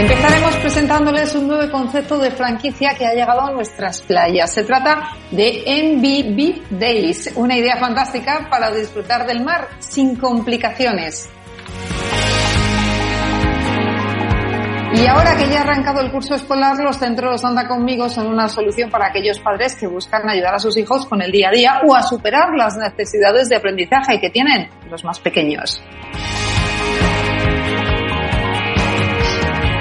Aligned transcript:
Empezaremos 0.00 0.56
presentándoles 0.56 1.34
un 1.34 1.46
nuevo 1.46 1.70
concepto 1.70 2.16
de 2.18 2.30
franquicia 2.30 2.94
que 2.96 3.04
ha 3.04 3.12
llegado 3.12 3.42
a 3.42 3.50
nuestras 3.50 4.00
playas. 4.00 4.50
Se 4.50 4.64
trata 4.64 5.10
de 5.30 5.62
MBB 5.66 6.78
Days, 6.80 7.34
una 7.36 7.54
idea 7.54 7.76
fantástica 7.76 8.48
para 8.48 8.70
disfrutar 8.70 9.26
del 9.26 9.44
mar 9.44 9.68
sin 9.78 10.16
complicaciones. 10.16 11.28
Y 14.94 15.06
ahora 15.06 15.36
que 15.36 15.50
ya 15.50 15.58
ha 15.58 15.62
arrancado 15.64 16.00
el 16.00 16.10
curso 16.10 16.34
escolar, 16.34 16.78
los 16.78 16.96
centros 16.96 17.44
Anda 17.44 17.68
conmigo 17.68 18.08
son 18.08 18.28
una 18.28 18.48
solución 18.48 18.88
para 18.88 19.08
aquellos 19.08 19.38
padres 19.38 19.76
que 19.76 19.86
buscan 19.86 20.26
ayudar 20.30 20.54
a 20.54 20.58
sus 20.58 20.78
hijos 20.78 21.04
con 21.04 21.20
el 21.20 21.30
día 21.30 21.50
a 21.50 21.52
día 21.52 21.80
o 21.86 21.94
a 21.94 22.02
superar 22.02 22.54
las 22.56 22.74
necesidades 22.78 23.50
de 23.50 23.56
aprendizaje 23.56 24.18
que 24.18 24.30
tienen 24.30 24.70
los 24.90 25.04
más 25.04 25.20
pequeños. 25.20 25.82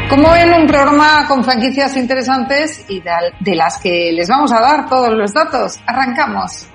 Como 0.10 0.32
ven, 0.32 0.52
un 0.52 0.66
programa 0.66 1.28
con 1.28 1.44
franquicias 1.44 1.96
interesantes 1.96 2.84
y 2.90 3.00
de 3.00 3.56
las 3.56 3.78
que 3.78 4.12
les 4.12 4.28
vamos 4.28 4.52
a 4.52 4.60
dar 4.60 4.90
todos 4.90 5.14
los 5.14 5.32
datos. 5.32 5.80
Arrancamos. 5.86 6.68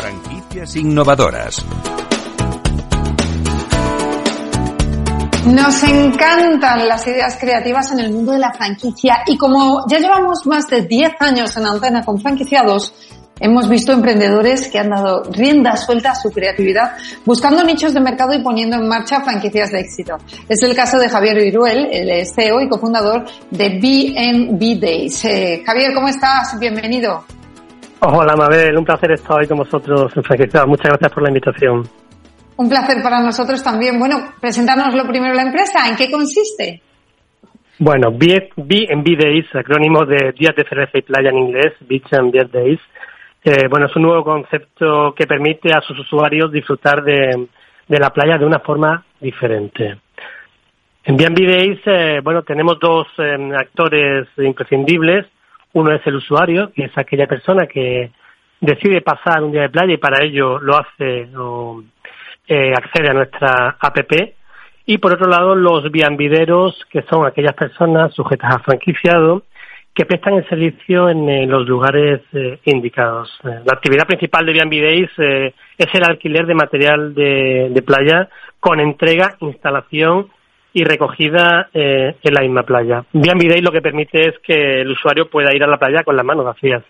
Franquicias 0.00 0.74
innovadoras. 0.74 1.64
Nos 5.46 5.82
encantan 5.82 6.88
las 6.88 7.06
ideas 7.06 7.36
creativas 7.38 7.92
en 7.92 8.00
el 8.00 8.10
mundo 8.10 8.32
de 8.32 8.38
la 8.38 8.52
franquicia 8.54 9.18
y 9.26 9.36
como 9.36 9.84
ya 9.86 9.98
llevamos 9.98 10.46
más 10.46 10.66
de 10.68 10.82
10 10.82 11.20
años 11.20 11.54
en 11.58 11.66
antena 11.66 12.02
con 12.02 12.18
franquiciados, 12.18 12.94
hemos 13.38 13.68
visto 13.68 13.92
emprendedores 13.92 14.68
que 14.68 14.78
han 14.78 14.88
dado 14.88 15.22
rienda 15.30 15.76
suelta 15.76 16.12
a 16.12 16.14
su 16.14 16.30
creatividad 16.30 16.92
buscando 17.26 17.62
nichos 17.62 17.92
de 17.92 18.00
mercado 18.00 18.32
y 18.32 18.42
poniendo 18.42 18.76
en 18.76 18.88
marcha 18.88 19.20
franquicias 19.20 19.70
de 19.70 19.80
éxito. 19.80 20.16
Es 20.48 20.62
el 20.62 20.74
caso 20.74 20.98
de 20.98 21.10
Javier 21.10 21.36
Viruel, 21.36 21.88
el 21.92 22.26
CEO 22.26 22.62
y 22.62 22.68
cofundador 22.70 23.24
de 23.50 23.68
BNB 23.68 24.80
Days. 24.80 25.26
Eh, 25.26 25.62
Javier, 25.66 25.92
¿cómo 25.92 26.08
estás? 26.08 26.58
Bienvenido. 26.58 27.22
Hola 28.00 28.34
Mabel, 28.34 28.78
un 28.78 28.84
placer 28.84 29.12
estar 29.12 29.38
hoy 29.38 29.46
con 29.46 29.58
vosotros 29.58 30.10
en 30.16 30.22
Franquiciados. 30.22 30.68
Muchas 30.68 30.86
gracias 30.86 31.12
por 31.12 31.22
la 31.22 31.28
invitación. 31.28 31.86
Un 32.56 32.68
placer 32.68 33.02
para 33.02 33.20
nosotros 33.20 33.62
también. 33.62 33.98
Bueno, 33.98 34.16
presentarnos 34.40 34.94
lo 34.94 35.06
primero 35.06 35.34
la 35.34 35.42
empresa. 35.42 35.88
¿En 35.88 35.96
qué 35.96 36.10
consiste? 36.10 36.80
Bueno, 37.78 38.12
B&B 38.12 39.16
Days, 39.16 39.46
acrónimo 39.52 40.04
de 40.04 40.32
Días 40.38 40.54
de 40.54 40.64
Cerveza 40.68 40.98
y 40.98 41.02
Playa 41.02 41.30
en 41.30 41.38
inglés, 41.38 41.74
Beach 41.80 42.12
and 42.12 42.32
Beer 42.32 42.48
Days. 42.48 42.80
Eh, 43.42 43.66
bueno, 43.68 43.86
es 43.86 43.96
un 43.96 44.02
nuevo 44.02 44.22
concepto 44.22 45.12
que 45.14 45.26
permite 45.26 45.70
a 45.74 45.80
sus 45.80 45.98
usuarios 45.98 46.52
disfrutar 46.52 47.02
de, 47.02 47.48
la 47.88 48.10
playa 48.10 48.38
de 48.38 48.46
una 48.46 48.60
forma 48.60 49.04
diferente. 49.20 49.98
En 51.04 51.16
B&B 51.16 51.46
Days, 51.46 51.80
eh, 51.84 52.20
bueno, 52.22 52.42
tenemos 52.42 52.78
dos 52.78 53.08
eh, 53.18 53.36
actores 53.58 54.28
imprescindibles. 54.38 55.26
Uno 55.72 55.92
es 55.92 56.06
el 56.06 56.14
usuario, 56.14 56.70
que 56.72 56.84
es 56.84 56.96
aquella 56.96 57.26
persona 57.26 57.66
que 57.66 58.12
decide 58.60 59.02
pasar 59.02 59.42
un 59.42 59.50
día 59.50 59.62
de 59.62 59.68
playa 59.68 59.94
y 59.94 59.98
para 59.98 60.24
ello 60.24 60.58
lo 60.60 60.78
hace 60.78 61.28
o 61.36 61.82
eh, 62.46 62.72
accede 62.72 63.10
a 63.10 63.14
nuestra 63.14 63.76
app 63.80 64.12
y 64.86 64.98
por 64.98 65.14
otro 65.14 65.28
lado 65.28 65.54
los 65.54 65.90
vianvideros 65.90 66.84
que 66.90 67.02
son 67.02 67.26
aquellas 67.26 67.54
personas 67.54 68.12
sujetas 68.14 68.54
a 68.54 68.58
franquiciado 68.60 69.44
que 69.94 70.06
prestan 70.06 70.34
el 70.34 70.48
servicio 70.48 71.08
en 71.08 71.48
los 71.48 71.66
lugares 71.68 72.20
eh, 72.32 72.58
indicados. 72.64 73.30
Eh, 73.44 73.60
la 73.64 73.74
actividad 73.74 74.06
principal 74.06 74.44
de 74.44 74.52
Bienvideis 74.52 75.08
eh, 75.18 75.54
es 75.78 75.86
el 75.94 76.02
alquiler 76.02 76.46
de 76.46 76.54
material 76.54 77.14
de, 77.14 77.82
playa 77.86 78.28
con 78.58 78.80
entrega, 78.80 79.36
instalación 79.40 80.28
y 80.72 80.82
recogida 80.82 81.68
en 81.72 82.34
la 82.34 82.40
misma 82.40 82.64
playa. 82.64 83.04
Bienvideis 83.12 83.62
lo 83.62 83.70
que 83.70 83.80
permite 83.80 84.28
es 84.28 84.38
que 84.40 84.80
el 84.80 84.90
usuario 84.90 85.30
pueda 85.30 85.54
ir 85.54 85.62
a 85.62 85.68
la 85.68 85.76
playa 85.76 86.02
con 86.02 86.16
las 86.16 86.24
manos 86.24 86.44
vacías. 86.44 86.82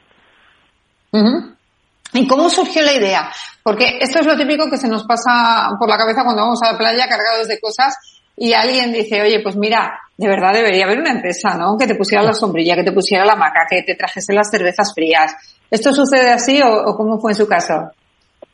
¿Y 2.15 2.29
cómo 2.29 2.49
surgió 2.49 2.83
la 2.83 2.93
idea? 2.93 3.29
Porque 3.63 3.99
esto 4.01 4.21
es 4.21 4.27
lo 4.27 4.37
típico 4.37 4.71
que 4.71 4.77
se 4.77 4.89
nos 4.89 5.05
pasa 5.05 5.71
por 5.79 5.89
la 5.89 5.97
cabeza 5.97 6.23
cuando 6.23 6.43
vamos 6.43 6.63
a 6.63 6.73
la 6.73 6.79
playa 6.79 7.09
cargados 7.09 7.49
de 7.49 7.59
cosas 7.59 7.97
y 8.37 8.53
alguien 8.53 8.93
dice, 8.93 9.21
oye, 9.21 9.41
pues 9.43 9.57
mira, 9.57 9.99
de 10.17 10.29
verdad 10.29 10.53
debería 10.53 10.85
haber 10.85 11.01
una 11.01 11.11
empresa, 11.11 11.57
¿no? 11.57 11.77
Que 11.77 11.89
te 11.89 11.97
pusiera 11.97 12.23
la 12.23 12.33
sombrilla, 12.33 12.77
que 12.77 12.85
te 12.85 12.93
pusiera 12.93 13.25
la 13.25 13.35
maca, 13.35 13.67
que 13.69 13.83
te 13.83 13.97
trajese 13.97 14.33
las 14.33 14.49
cervezas 14.49 14.93
frías. 14.95 15.35
¿Esto 15.69 15.93
sucede 15.93 16.31
así 16.31 16.61
o, 16.63 16.95
cómo 16.97 17.19
fue 17.19 17.33
en 17.33 17.37
su 17.37 17.49
caso? 17.49 17.91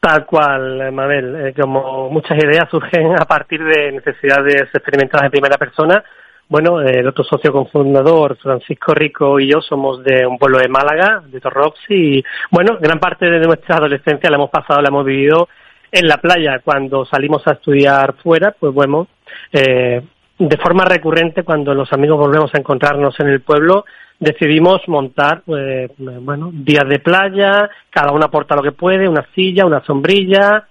Tal 0.01 0.25
cual, 0.25 0.81
eh, 0.81 0.91
Mabel. 0.91 1.49
Eh, 1.49 1.55
como 1.55 2.09
muchas 2.09 2.39
ideas 2.39 2.65
surgen 2.71 3.13
a 3.21 3.27
partir 3.27 3.61
de 3.61 3.93
necesidades 3.93 4.71
experimentadas 4.73 5.27
en 5.27 5.31
primera 5.33 5.59
persona, 5.59 6.03
bueno, 6.51 6.81
el 6.81 7.07
otro 7.07 7.23
socio 7.23 7.53
cofundador, 7.53 8.37
Francisco 8.37 8.93
Rico 8.93 9.39
y 9.39 9.53
yo 9.53 9.61
somos 9.61 10.03
de 10.03 10.27
un 10.27 10.37
pueblo 10.37 10.59
de 10.59 10.69
Málaga, 10.69 11.23
de 11.25 11.41
Torrox, 11.41 11.79
y 11.89 12.21
bueno, 12.51 12.77
gran 12.81 12.99
parte 12.99 13.31
de 13.31 13.39
nuestra 13.39 13.77
adolescencia 13.77 14.29
la 14.29 14.37
hemos 14.37 14.51
pasado, 14.51 14.83
la 14.83 14.89
hemos 14.89 15.05
vivido 15.05 15.49
en 15.93 16.09
la 16.09 16.17
playa. 16.17 16.59
Cuando 16.59 17.05
salimos 17.05 17.47
a 17.47 17.53
estudiar 17.53 18.15
fuera, 18.15 18.51
pues 18.59 18.75
bueno, 18.75 19.07
eh, 19.53 20.03
de 20.41 20.57
forma 20.57 20.85
recurrente, 20.85 21.45
cuando 21.45 21.73
los 21.73 21.93
amigos 21.93 22.19
volvemos 22.19 22.53
a 22.53 22.59
encontrarnos 22.59 23.15
en 23.21 23.29
el 23.29 23.43
pueblo, 23.43 23.85
decidimos 24.19 24.81
montar, 24.89 25.43
pues, 25.47 25.93
bueno, 25.99 26.51
días 26.53 26.89
de 26.89 26.99
playa, 26.99 27.71
cada 27.91 28.11
uno 28.11 28.25
aporta 28.25 28.57
lo 28.57 28.63
que 28.63 28.73
puede, 28.73 29.09
una 29.09 29.25
silla, 29.37 29.67
una 29.67 29.85
sombrilla, 29.85 30.67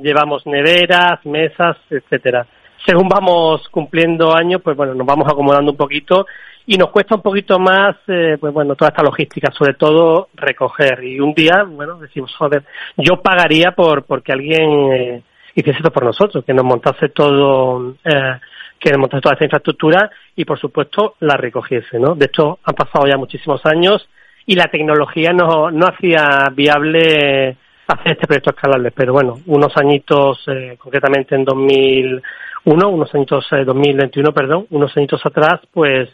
llevamos 0.00 0.46
neveras, 0.46 1.26
mesas, 1.26 1.76
etcétera 1.90 2.46
según 2.86 3.08
vamos 3.08 3.68
cumpliendo 3.68 4.34
años, 4.34 4.60
pues 4.62 4.76
bueno, 4.76 4.94
nos 4.94 5.06
vamos 5.06 5.28
acomodando 5.30 5.72
un 5.72 5.76
poquito 5.76 6.26
y 6.66 6.76
nos 6.76 6.90
cuesta 6.90 7.16
un 7.16 7.22
poquito 7.22 7.58
más, 7.58 7.96
eh, 8.06 8.36
pues 8.38 8.52
bueno, 8.52 8.74
toda 8.76 8.90
esta 8.90 9.02
logística, 9.02 9.50
sobre 9.52 9.74
todo 9.74 10.28
recoger. 10.34 11.02
Y 11.04 11.20
un 11.20 11.34
día, 11.34 11.64
bueno, 11.64 11.98
decimos, 11.98 12.34
joder, 12.36 12.64
yo 12.96 13.20
pagaría 13.20 13.72
por 13.72 14.04
porque 14.04 14.32
alguien 14.32 14.92
eh, 14.92 15.22
hiciese 15.54 15.78
esto 15.78 15.90
por 15.90 16.04
nosotros, 16.04 16.44
que 16.44 16.54
nos 16.54 16.64
montase 16.64 17.08
todo, 17.08 17.94
eh, 18.04 18.38
que 18.78 18.90
nos 18.90 19.00
montase 19.00 19.22
toda 19.22 19.34
esta 19.34 19.44
infraestructura 19.44 20.10
y, 20.36 20.44
por 20.44 20.58
supuesto, 20.58 21.16
la 21.20 21.36
recogiese, 21.36 21.98
¿no? 21.98 22.14
De 22.14 22.26
hecho, 22.26 22.58
han 22.64 22.74
pasado 22.74 23.06
ya 23.06 23.16
muchísimos 23.16 23.64
años 23.66 24.08
y 24.46 24.54
la 24.54 24.68
tecnología 24.68 25.32
no, 25.32 25.70
no 25.70 25.86
hacía 25.86 26.48
viable 26.54 27.56
hacer 27.88 28.12
este 28.12 28.26
proyecto 28.26 28.50
escalable, 28.50 28.90
pero 28.90 29.12
bueno, 29.12 29.38
unos 29.46 29.72
añitos, 29.76 30.38
eh, 30.48 30.76
concretamente 30.78 31.34
en 31.34 31.44
2000 31.44 32.22
uno, 32.64 32.90
unos 32.90 33.12
años, 33.14 33.44
eh, 33.52 33.64
2021, 33.64 34.32
perdón, 34.32 34.66
unos 34.70 34.96
años 34.96 35.20
atrás, 35.24 35.60
pues 35.72 36.08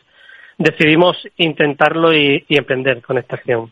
decidimos 0.56 1.16
intentarlo 1.36 2.12
y, 2.14 2.44
emprender 2.48 3.02
con 3.02 3.18
esta 3.18 3.36
acción. 3.36 3.70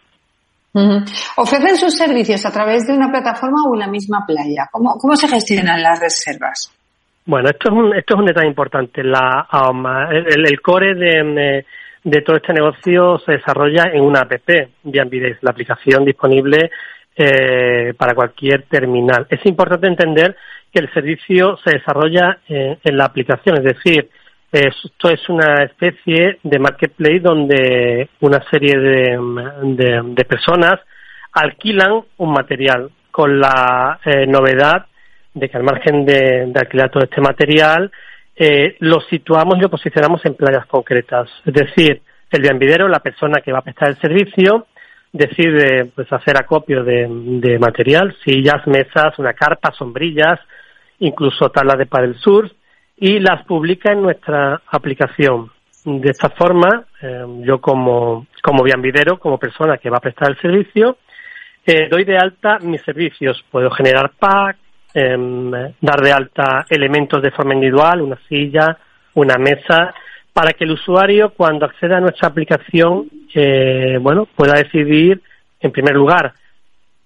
¿Ofrecen 1.38 1.76
sus 1.76 1.96
servicios 1.96 2.44
a 2.44 2.52
través 2.52 2.86
de 2.86 2.92
una 2.92 3.10
plataforma 3.10 3.62
o 3.66 3.74
en 3.74 3.80
la 3.80 3.86
misma 3.86 4.24
playa? 4.26 4.68
¿Cómo, 4.70 4.98
cómo 5.00 5.16
se 5.16 5.26
gestionan 5.26 5.82
las 5.82 5.98
reservas? 6.00 6.70
Bueno, 7.24 7.48
esto 7.48 7.70
es 7.70 7.74
un, 7.74 7.96
esto 7.96 8.14
es 8.14 8.20
un 8.20 8.26
detalle 8.26 8.48
importante. 8.48 9.02
La, 9.02 9.48
um, 9.70 9.86
el, 9.86 10.60
core 10.60 10.94
de, 10.94 11.64
de, 12.04 12.20
todo 12.20 12.36
este 12.36 12.52
negocio 12.52 13.18
se 13.24 13.32
desarrolla 13.32 13.84
en 13.90 14.02
una 14.02 14.20
app, 14.20 14.32
Bienvides, 14.82 15.38
la 15.40 15.52
aplicación 15.52 16.04
disponible 16.04 16.70
eh, 17.16 17.94
para 17.96 18.14
cualquier 18.14 18.64
terminal. 18.64 19.26
Es 19.30 19.44
importante 19.46 19.86
entender 19.86 20.36
que 20.72 20.80
el 20.80 20.92
servicio 20.92 21.58
se 21.64 21.78
desarrolla 21.78 22.38
eh, 22.48 22.78
en 22.82 22.96
la 22.96 23.06
aplicación, 23.06 23.56
es 23.58 23.64
decir, 23.64 24.08
Esto 24.52 25.10
es 25.10 25.28
una 25.28 25.64
especie 25.64 26.38
de 26.42 26.58
marketplace 26.58 27.20
donde 27.20 28.08
una 28.20 28.42
serie 28.48 28.78
de, 28.78 29.18
de, 30.14 30.24
personas 30.24 30.80
alquilan 31.32 32.04
un 32.16 32.32
material 32.32 32.90
con 33.10 33.38
la 33.38 33.98
eh, 34.04 34.26
novedad 34.26 34.86
de 35.34 35.48
que 35.50 35.56
al 35.56 35.64
margen 35.64 36.06
de, 36.06 36.50
alquilar 36.54 36.90
todo 36.90 37.04
este 37.04 37.20
material, 37.20 37.90
eh, 38.34 38.76
lo 38.80 39.00
situamos 39.00 39.56
y 39.56 39.60
lo 39.60 39.68
posicionamos 39.68 40.24
en 40.24 40.34
playas 40.34 40.66
concretas. 40.66 41.28
Es 41.44 41.52
decir, 41.52 42.00
el 42.30 42.42
vianvidero, 42.42 42.88
la 42.88 43.00
persona 43.00 43.40
que 43.42 43.52
va 43.52 43.58
a 43.58 43.62
prestar 43.62 43.90
el 43.90 44.00
servicio, 44.00 44.66
decide 45.16 45.86
pues 45.94 46.12
hacer 46.12 46.36
acopio 46.36 46.84
de, 46.84 47.06
de 47.08 47.58
material, 47.58 48.14
sillas, 48.24 48.66
mesas, 48.66 49.18
una 49.18 49.32
carpa, 49.32 49.72
sombrillas, 49.72 50.38
incluso 50.98 51.50
tablas 51.50 51.78
de 51.78 51.88
el 52.04 52.14
sur, 52.18 52.50
y 52.96 53.18
las 53.18 53.44
publica 53.44 53.92
en 53.92 54.02
nuestra 54.02 54.62
aplicación. 54.70 55.50
De 55.84 56.10
esta 56.10 56.30
forma, 56.30 56.84
eh, 57.00 57.24
yo 57.40 57.60
como, 57.60 58.26
como 58.42 58.64
vianvidero, 58.64 59.18
como 59.18 59.38
persona 59.38 59.78
que 59.78 59.90
va 59.90 59.98
a 59.98 60.00
prestar 60.00 60.30
el 60.30 60.40
servicio, 60.40 60.98
eh, 61.64 61.88
doy 61.90 62.04
de 62.04 62.16
alta 62.16 62.58
mis 62.60 62.82
servicios. 62.82 63.44
Puedo 63.50 63.70
generar 63.70 64.12
pack, 64.18 64.56
em, 64.94 65.50
dar 65.50 66.00
de 66.00 66.12
alta 66.12 66.66
elementos 66.68 67.22
de 67.22 67.30
forma 67.30 67.54
individual, 67.54 68.02
una 68.02 68.18
silla, 68.28 68.78
una 69.14 69.36
mesa, 69.36 69.94
para 70.32 70.52
que 70.52 70.64
el 70.64 70.72
usuario, 70.72 71.30
cuando 71.30 71.66
acceda 71.66 71.98
a 71.98 72.00
nuestra 72.00 72.28
aplicación, 72.28 73.08
eh, 73.36 73.98
bueno, 74.00 74.26
pueda 74.34 74.54
decidir, 74.54 75.22
en 75.60 75.70
primer 75.70 75.94
lugar, 75.94 76.32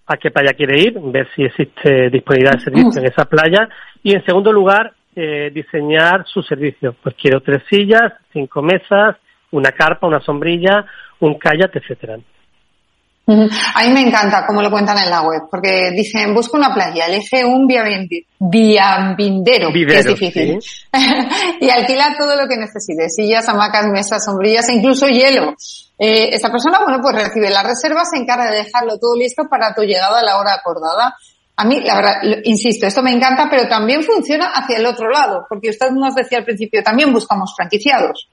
a 0.07 0.17
qué 0.17 0.31
playa 0.31 0.55
quiere 0.55 0.81
ir, 0.81 0.99
ver 1.01 1.29
si 1.35 1.43
existe 1.43 2.11
disponibilidad 2.11 2.53
de 2.53 2.65
servicio 2.65 3.01
en 3.01 3.09
esa 3.09 3.25
playa, 3.25 3.69
y 4.03 4.15
en 4.15 4.25
segundo 4.25 4.53
lugar, 4.53 4.93
eh, 5.15 5.51
diseñar 5.53 6.25
su 6.27 6.43
servicio. 6.43 6.95
Pues 7.03 7.17
quiero 7.21 7.41
tres 7.41 7.63
sillas, 7.69 8.13
cinco 8.33 8.63
mesas, 8.63 9.17
una 9.51 9.73
carpa, 9.73 10.07
una 10.07 10.21
sombrilla, 10.21 10.85
un 11.19 11.37
kayak, 11.39 11.75
etcétera. 11.75 12.19
A 13.27 13.85
mí 13.85 13.93
me 13.93 14.03
encanta 14.03 14.45
cómo 14.47 14.63
lo 14.63 14.71
cuentan 14.71 14.99
en 14.99 15.11
la 15.11 15.23
web, 15.23 15.43
porque 15.51 15.91
dicen, 15.93 16.35
busca 16.35 16.59
una 16.59 16.75
playa, 16.75 17.07
elige 17.07 17.45
un 17.45 17.67
viambindero, 17.67 19.73
que 19.73 19.83
es 19.83 20.07
difícil, 20.07 20.59
y 21.61 21.71
alquila 21.71 22.17
todo 22.19 22.37
lo 22.37 22.49
que 22.49 22.57
necesites, 22.57 23.15
sillas, 23.15 23.49
hamacas, 23.49 23.87
mesas, 23.87 24.25
sombrillas 24.25 24.69
e 24.69 24.75
incluso 24.75 25.07
hielo. 25.07 25.55
Eh, 26.03 26.31
esta 26.33 26.51
persona, 26.51 26.79
bueno, 26.83 26.99
pues 27.03 27.15
recibe 27.15 27.51
la 27.51 27.63
reserva, 27.63 28.07
se 28.07 28.17
encarga 28.17 28.51
de 28.51 28.65
dejarlo 28.65 28.97
todo 28.99 29.15
listo 29.19 29.45
para 29.51 29.75
tu 29.75 29.83
llegada 29.83 30.21
a 30.21 30.25
la 30.25 30.39
hora 30.39 30.55
acordada. 30.55 31.15
A 31.57 31.65
mí, 31.67 31.79
la 31.85 31.95
verdad, 31.95 32.15
insisto, 32.45 32.87
esto 32.87 33.03
me 33.03 33.13
encanta, 33.13 33.49
pero 33.51 33.69
también 33.69 34.03
funciona 34.03 34.47
hacia 34.47 34.79
el 34.79 34.87
otro 34.87 35.11
lado, 35.11 35.45
porque 35.47 35.69
usted 35.69 35.91
nos 35.91 36.15
decía 36.15 36.39
al 36.39 36.45
principio, 36.45 36.83
también 36.83 37.13
buscamos 37.13 37.53
franquiciados. 37.55 38.31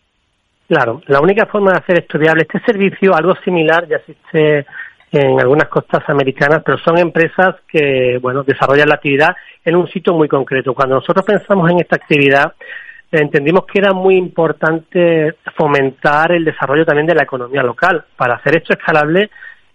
Claro, 0.69 1.02
la 1.08 1.19
única 1.19 1.46
forma 1.46 1.74
de 1.74 1.80
hacer 1.80 2.00
estudiable 2.00 2.44
este 2.48 2.62
servicio, 2.66 3.14
algo 3.14 3.34
similar, 3.44 3.86
ya 3.86 3.98
existe 3.98 4.66
en 5.12 5.40
algunas 5.40 5.68
costas 5.68 6.04
americanas, 6.08 6.62
pero 6.66 6.78
son 6.78 6.98
empresas 6.98 7.56
que, 7.69 8.18
bueno, 8.22 8.44
desarrollan 8.44 8.88
la 8.88 8.96
actividad 8.96 9.36
en 9.66 9.75
un 9.75 9.88
sitio 9.90 10.14
muy 10.14 10.30
concreto. 10.30 10.74
Cuando 10.74 10.96
nosotros 10.96 11.25
pensamos 11.25 11.69
en 11.69 11.81
esta 11.81 11.98
actividad, 11.98 12.54
entendimos 13.12 13.65
que 13.65 13.80
era 13.80 13.94
muy 13.94 14.15
importante 14.15 15.36
fomentar 15.56 16.31
el 16.31 16.45
desarrollo 16.45 16.86
también 16.86 17.07
de 17.07 17.15
la 17.15 17.24
economía 17.24 17.63
local. 17.63 18.04
Para 18.15 18.36
hacer 18.36 18.57
esto 18.57 18.74
escalable, 18.74 19.30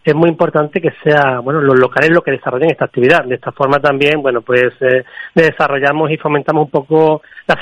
es 0.04 0.14
muy 0.14 0.28
importante 0.28 0.80
que 0.80 0.92
sea, 1.02 1.38
bueno, 1.40 1.60
los 1.60 1.78
locales 1.78 2.10
los 2.10 2.24
que 2.24 2.32
desarrollen 2.32 2.70
esta 2.70 2.86
actividad. 2.86 3.24
De 3.24 3.36
esta 3.36 3.52
forma 3.52 3.78
también, 3.78 4.20
bueno, 4.20 4.42
pues 4.42 4.72
eh, 4.80 5.04
desarrollamos 5.34 6.10
y 6.10 6.16
fomentamos 6.16 6.64
un 6.64 6.70
poco 6.70 7.22
la 7.46 7.58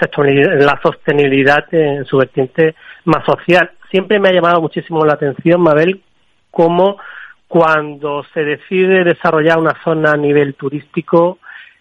la 0.57 0.81
sostenibilidad 0.83 1.67
en 1.73 2.05
su 2.07 2.17
vertiente 2.17 2.75
más 3.05 3.25
social. 3.25 3.71
Siempre 3.91 4.19
me 4.19 4.31
ha 4.31 4.33
llamado 4.33 4.61
muchísimo 4.61 5.05
la 5.05 5.15
atención, 5.15 5.61
Mabel, 5.61 6.01
cómo 6.51 6.97
cuando 7.47 8.25
se 8.33 8.45
decide 8.45 9.05
desarrollar 9.05 9.59
una 9.59 9.77
zona 9.83 10.13
a 10.13 10.17
nivel 10.17 10.55
turístico, 10.55 11.39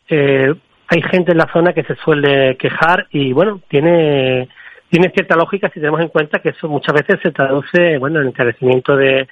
eh, 0.09 0.53
hay 0.89 1.01
gente 1.03 1.31
en 1.31 1.37
la 1.37 1.51
zona 1.53 1.73
que 1.73 1.83
se 1.83 1.95
suele 1.95 2.57
quejar 2.57 3.07
y 3.11 3.31
bueno, 3.31 3.61
tiene 3.67 4.49
tiene 4.89 5.11
cierta 5.11 5.35
lógica 5.35 5.69
si 5.69 5.79
tenemos 5.79 6.01
en 6.01 6.07
cuenta 6.07 6.39
que 6.39 6.49
eso 6.49 6.67
muchas 6.67 6.93
veces 6.93 7.19
se 7.21 7.31
traduce 7.31 7.97
bueno 7.99 8.17
en 8.17 8.23
el 8.23 8.29
encarecimiento 8.29 8.95
de, 8.95 9.27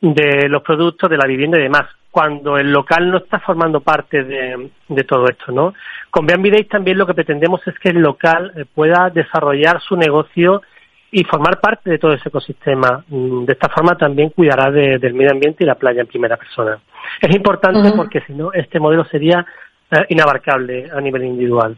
de 0.00 0.48
los 0.48 0.62
productos, 0.62 1.08
de 1.08 1.16
la 1.16 1.26
vivienda 1.26 1.58
y 1.58 1.62
demás, 1.62 1.84
cuando 2.10 2.56
el 2.56 2.72
local 2.72 3.10
no 3.10 3.18
está 3.18 3.38
formando 3.38 3.80
parte 3.80 4.24
de, 4.24 4.70
de 4.88 5.04
todo 5.04 5.26
esto, 5.28 5.52
¿no? 5.52 5.74
Con 6.10 6.26
Bean 6.26 6.42
también 6.68 6.98
lo 6.98 7.06
que 7.06 7.14
pretendemos 7.14 7.60
es 7.66 7.78
que 7.78 7.90
el 7.90 7.98
local 7.98 8.52
eh, 8.56 8.64
pueda 8.64 9.10
desarrollar 9.10 9.80
su 9.80 9.96
negocio 9.96 10.62
y 11.10 11.24
formar 11.24 11.60
parte 11.60 11.90
de 11.90 11.98
todo 11.98 12.12
ese 12.12 12.28
ecosistema. 12.28 13.04
Mm, 13.08 13.44
de 13.44 13.52
esta 13.52 13.68
forma 13.68 13.96
también 13.96 14.30
cuidará 14.30 14.70
del 14.70 15.14
medio 15.14 15.30
ambiente 15.30 15.62
y 15.62 15.66
la 15.66 15.76
playa 15.76 16.00
en 16.00 16.06
primera 16.06 16.36
persona. 16.36 16.78
Es 17.20 17.34
importante 17.34 17.92
porque 17.94 18.20
si 18.22 18.32
no, 18.32 18.52
este 18.52 18.80
modelo 18.80 19.04
sería 19.04 19.46
eh, 19.90 20.06
inabarcable 20.08 20.90
a 20.92 21.00
nivel 21.00 21.24
individual. 21.24 21.76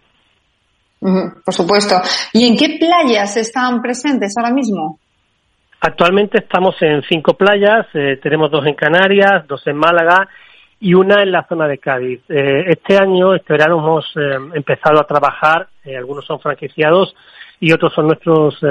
por 1.00 1.55
supuesto. 1.55 1.96
¿Y 2.32 2.46
en 2.46 2.56
qué 2.56 2.78
playas 2.78 3.37
están 3.37 3.81
presentes 3.81 4.34
ahora 4.37 4.52
mismo? 4.52 4.99
Actualmente 5.81 6.38
estamos 6.38 6.75
en 6.81 7.02
cinco 7.08 7.34
playas, 7.34 7.87
eh, 7.94 8.19
tenemos 8.20 8.50
dos 8.50 8.66
en 8.66 8.75
Canarias, 8.75 9.46
dos 9.46 9.64
en 9.66 9.76
Málaga 9.76 10.28
y 10.81 10.94
una 10.94 11.22
en 11.22 11.31
la 11.31 11.46
zona 11.49 11.69
de 11.69 11.78
Cádiz. 11.78 12.20
Eh, 12.28 12.64
este 12.66 12.96
año, 12.96 13.34
este 13.34 13.52
verano, 13.52 13.78
hemos 13.78 14.05
empezado 14.54 15.00
a 15.00 15.06
trabajar, 15.06 15.69
algunos 15.96 16.26
son 16.26 16.40
franquiciados 16.40 17.14
y 17.61 17.72
otros 17.72 17.93
son 17.94 18.06
nuestros 18.06 18.54
eh, 18.62 18.66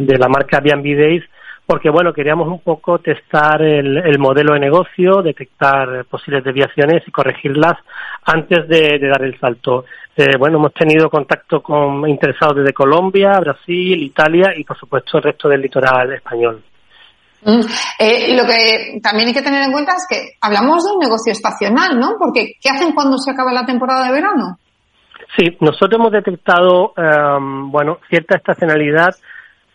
de 0.00 0.18
la 0.18 0.28
marca 0.28 0.58
Airbnb 0.58 0.98
Days 0.98 1.24
porque 1.66 1.90
bueno 1.90 2.12
queríamos 2.12 2.46
un 2.48 2.60
poco 2.60 3.00
testar 3.00 3.60
el, 3.60 3.98
el 3.98 4.18
modelo 4.18 4.54
de 4.54 4.60
negocio, 4.60 5.20
detectar 5.22 6.04
posibles 6.04 6.44
desviaciones 6.44 7.02
y 7.06 7.10
corregirlas 7.10 7.76
antes 8.24 8.68
de, 8.68 8.98
dar 9.00 9.22
el 9.22 9.38
salto. 9.38 9.84
Eh, 10.16 10.36
bueno, 10.38 10.58
hemos 10.58 10.72
tenido 10.72 11.10
contacto 11.10 11.60
con 11.60 12.08
interesados 12.08 12.56
desde 12.56 12.72
Colombia, 12.72 13.38
Brasil, 13.40 14.02
Italia 14.02 14.52
y 14.56 14.64
por 14.64 14.78
supuesto 14.78 15.18
el 15.18 15.24
resto 15.24 15.48
del 15.48 15.60
litoral 15.60 16.12
español. 16.12 16.62
Mm. 17.42 17.60
Eh, 17.98 18.36
lo 18.36 18.44
que 18.44 18.98
también 19.02 19.28
hay 19.28 19.34
que 19.34 19.42
tener 19.42 19.62
en 19.62 19.72
cuenta 19.72 19.92
es 19.92 20.06
que 20.08 20.36
hablamos 20.40 20.84
de 20.84 20.92
un 20.92 20.98
negocio 21.00 21.32
estacional, 21.32 21.98
¿no? 21.98 22.14
Porque 22.18 22.54
¿qué 22.60 22.70
hacen 22.70 22.92
cuando 22.92 23.18
se 23.18 23.30
acaba 23.30 23.52
la 23.52 23.66
temporada 23.66 24.06
de 24.06 24.12
verano? 24.12 24.58
Sí, 25.36 25.56
nosotros 25.60 25.92
hemos 26.00 26.12
detectado, 26.12 26.94
em, 26.96 27.70
bueno, 27.70 27.98
cierta 28.08 28.36
estacionalidad, 28.36 29.14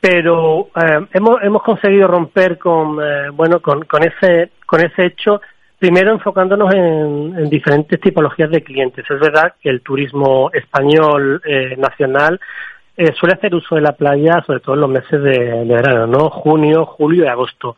pero 0.02 0.70
em, 0.76 1.08
hemos, 1.14 1.42
hemos 1.44 1.62
conseguido 1.62 2.08
romper 2.08 2.58
con, 2.58 2.98
eh, 3.02 3.30
bueno, 3.32 3.62
con, 3.62 3.86
con 3.86 4.02
ese, 4.04 4.50
con 4.66 4.84
ese 4.84 5.06
hecho, 5.06 5.42
primero 5.78 6.12
enfocándonos 6.12 6.74
en, 6.74 7.50
diferentes 7.50 8.02
tipologías 8.02 8.50
de 8.50 8.64
clientes. 8.64 9.06
Es 9.10 9.20
verdad 9.20 9.54
que 9.62 9.70
el 9.70 9.82
turismo 9.82 10.50
español 10.54 11.42
eh, 11.46 11.76
nacional 11.78 12.40
eh, 12.98 13.14
suele 13.14 13.36
hacer 13.36 13.54
uso 13.54 13.76
de 13.76 13.82
la 13.82 13.94
playa, 13.94 14.44
sobre 14.46 14.60
todo 14.60 14.74
en 14.76 14.82
los 14.82 14.90
meses 14.90 15.22
de 15.22 15.64
verano, 15.66 16.08
¿no? 16.08 16.30
Junio, 16.32 16.86
julio 16.86 17.26
y 17.26 17.28
agosto. 17.28 17.78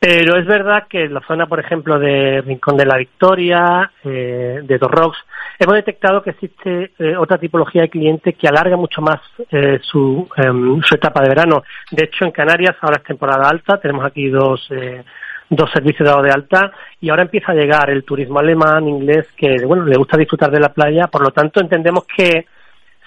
Pero 0.00 0.38
es 0.38 0.46
verdad 0.46 0.86
que 0.88 1.04
en 1.04 1.14
la 1.14 1.20
zona, 1.26 1.46
por 1.46 1.58
ejemplo, 1.58 1.98
de 1.98 2.40
Rincón 2.42 2.76
de 2.76 2.86
la 2.86 2.98
Victoria, 2.98 3.90
eh, 4.04 4.60
de 4.62 4.78
Rocks, 4.78 5.18
hemos 5.58 5.74
detectado 5.74 6.22
que 6.22 6.30
existe 6.30 6.92
eh, 6.98 7.16
otra 7.16 7.36
tipología 7.38 7.82
de 7.82 7.88
cliente 7.88 8.34
que 8.34 8.46
alarga 8.46 8.76
mucho 8.76 9.02
más 9.02 9.20
eh, 9.50 9.80
su, 9.82 10.28
em, 10.36 10.80
su 10.82 10.94
etapa 10.94 11.20
de 11.22 11.30
verano. 11.30 11.64
De 11.90 12.04
hecho, 12.04 12.24
en 12.24 12.30
Canarias 12.30 12.76
ahora 12.80 12.98
es 12.98 13.04
temporada 13.04 13.48
alta, 13.48 13.80
tenemos 13.80 14.06
aquí 14.06 14.28
dos, 14.28 14.68
eh, 14.70 15.02
dos 15.50 15.68
servicios 15.72 16.08
dados 16.08 16.22
de 16.22 16.30
alta 16.30 16.70
y 17.00 17.10
ahora 17.10 17.22
empieza 17.22 17.50
a 17.50 17.56
llegar 17.56 17.90
el 17.90 18.04
turismo 18.04 18.38
alemán, 18.38 18.86
inglés, 18.86 19.26
que 19.36 19.66
bueno, 19.66 19.84
le 19.84 19.96
gusta 19.96 20.16
disfrutar 20.16 20.52
de 20.52 20.60
la 20.60 20.72
playa. 20.72 21.08
Por 21.08 21.22
lo 21.22 21.32
tanto, 21.32 21.60
entendemos 21.60 22.04
que 22.04 22.46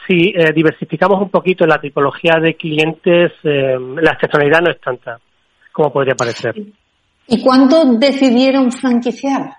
si 0.06 0.34
eh, 0.36 0.52
diversificamos 0.54 1.22
un 1.22 1.30
poquito 1.30 1.66
la 1.66 1.80
tipología 1.80 2.34
de 2.42 2.56
clientes, 2.56 3.32
em, 3.44 3.96
la 3.96 4.12
estacionalidad 4.12 4.62
no 4.62 4.72
es 4.72 4.82
tanta 4.82 5.20
como 5.72 5.92
podría 5.92 6.16
parecer. 6.16 6.56
¿Y 7.28 7.42
cuándo 7.42 7.84
decidieron 7.98 8.72
franquiciar? 8.72 9.52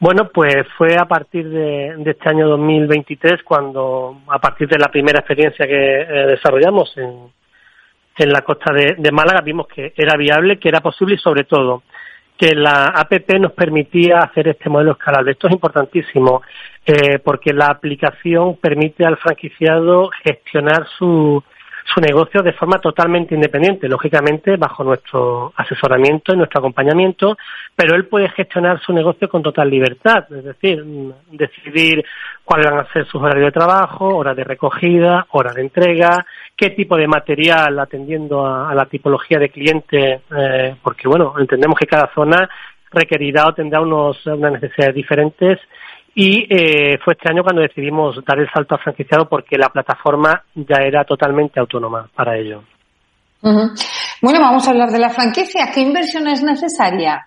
Bueno, 0.00 0.30
pues 0.32 0.66
fue 0.76 0.96
a 0.96 1.06
partir 1.06 1.48
de, 1.48 1.94
este 2.06 2.28
año 2.28 2.48
2023 2.48 3.42
cuando, 3.42 4.22
a 4.28 4.38
partir 4.38 4.68
de 4.68 4.78
la 4.78 4.88
primera 4.88 5.18
experiencia 5.18 5.66
que 5.66 6.00
eh, 6.02 6.26
desarrollamos 6.26 6.96
en, 6.96 7.32
en 8.18 8.30
la 8.30 8.42
costa 8.42 8.72
de, 8.72 9.12
Málaga, 9.12 9.40
vimos 9.44 9.66
que 9.68 9.92
era 9.96 10.16
viable, 10.16 10.58
que 10.58 10.68
era 10.68 10.80
posible 10.80 11.14
y 11.14 11.18
sobre 11.18 11.44
todo 11.44 11.82
que 12.36 12.54
la 12.54 12.86
APP 12.94 13.40
nos 13.40 13.52
permitía 13.52 14.20
hacer 14.20 14.46
este 14.46 14.70
modelo 14.70 14.92
escalable. 14.92 15.32
Esto 15.32 15.48
es 15.48 15.54
importantísimo 15.54 16.42
eh, 16.86 17.18
porque 17.18 17.52
la 17.52 17.66
aplicación 17.66 18.56
permite 18.58 19.04
al 19.04 19.16
franquiciado 19.16 20.08
gestionar 20.22 20.86
su, 20.96 21.42
su 21.94 22.00
negocio 22.00 22.42
de 22.42 22.52
forma 22.52 22.78
totalmente 22.78 23.34
independiente, 23.34 23.88
lógicamente 23.88 24.56
bajo 24.56 24.84
nuestro 24.84 25.52
asesoramiento 25.56 26.34
y 26.34 26.36
nuestro 26.36 26.58
acompañamiento, 26.58 27.36
pero 27.74 27.94
él 27.96 28.06
puede 28.06 28.28
gestionar 28.28 28.80
su 28.80 28.92
negocio 28.92 29.28
con 29.28 29.42
total 29.42 29.70
libertad, 29.70 30.24
es 30.30 30.44
decir, 30.44 30.84
decidir 31.30 32.04
cuáles 32.44 32.70
van 32.70 32.80
a 32.80 32.92
ser 32.92 33.06
sus 33.06 33.22
horarios 33.22 33.46
de 33.46 33.58
trabajo, 33.58 34.16
horas 34.16 34.36
de 34.36 34.44
recogida, 34.44 35.26
horas 35.30 35.54
de 35.54 35.62
entrega, 35.62 36.26
qué 36.54 36.70
tipo 36.70 36.96
de 36.96 37.08
material 37.08 37.78
atendiendo 37.78 38.46
a, 38.46 38.74
la 38.74 38.86
tipología 38.86 39.38
de 39.38 39.48
cliente, 39.48 40.20
eh, 40.36 40.76
porque 40.82 41.08
bueno, 41.08 41.34
entendemos 41.38 41.78
que 41.78 41.86
cada 41.86 42.12
zona 42.14 42.48
requerirá 42.90 43.46
o 43.46 43.54
tendrá 43.54 43.80
unos, 43.80 44.24
unas 44.26 44.52
necesidades 44.52 44.94
diferentes 44.94 45.58
y 46.20 46.48
eh, 46.50 46.98
fue 47.04 47.14
este 47.14 47.30
año 47.30 47.44
cuando 47.44 47.62
decidimos 47.62 48.16
dar 48.24 48.40
el 48.40 48.50
salto 48.50 48.74
al 48.74 48.80
franquiciado 48.80 49.28
porque 49.28 49.56
la 49.56 49.68
plataforma 49.68 50.42
ya 50.52 50.82
era 50.82 51.04
totalmente 51.04 51.60
autónoma 51.60 52.08
para 52.12 52.36
ello. 52.36 52.64
Bueno, 53.40 54.40
vamos 54.40 54.66
a 54.66 54.72
hablar 54.72 54.88
de 54.88 54.98
la 54.98 55.10
franquicia. 55.10 55.70
¿Qué 55.72 55.80
inversión 55.80 56.26
es 56.26 56.42
necesaria? 56.42 57.24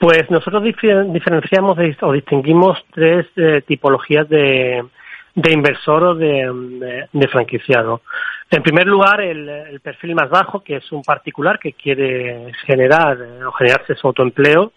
Pues 0.00 0.28
nosotros 0.30 0.64
diferenciamos 0.64 1.78
o 2.02 2.12
distinguimos 2.12 2.76
tres 2.92 3.26
eh, 3.36 3.62
tipologías 3.64 4.28
de, 4.28 4.82
de 5.36 5.52
inversor 5.52 6.02
o 6.02 6.14
de, 6.16 7.28
franquiciado. 7.30 8.00
En 8.50 8.64
primer 8.64 8.88
lugar, 8.88 9.20
el, 9.20 9.78
perfil 9.78 10.16
más 10.16 10.28
bajo, 10.28 10.58
que 10.58 10.78
es 10.78 10.90
un 10.90 11.02
particular 11.02 11.60
que 11.60 11.74
quiere 11.74 12.50
generar 12.66 13.16
o 13.46 13.52
generarse 13.52 13.94
su 13.94 14.08
autoempleo 14.08 14.72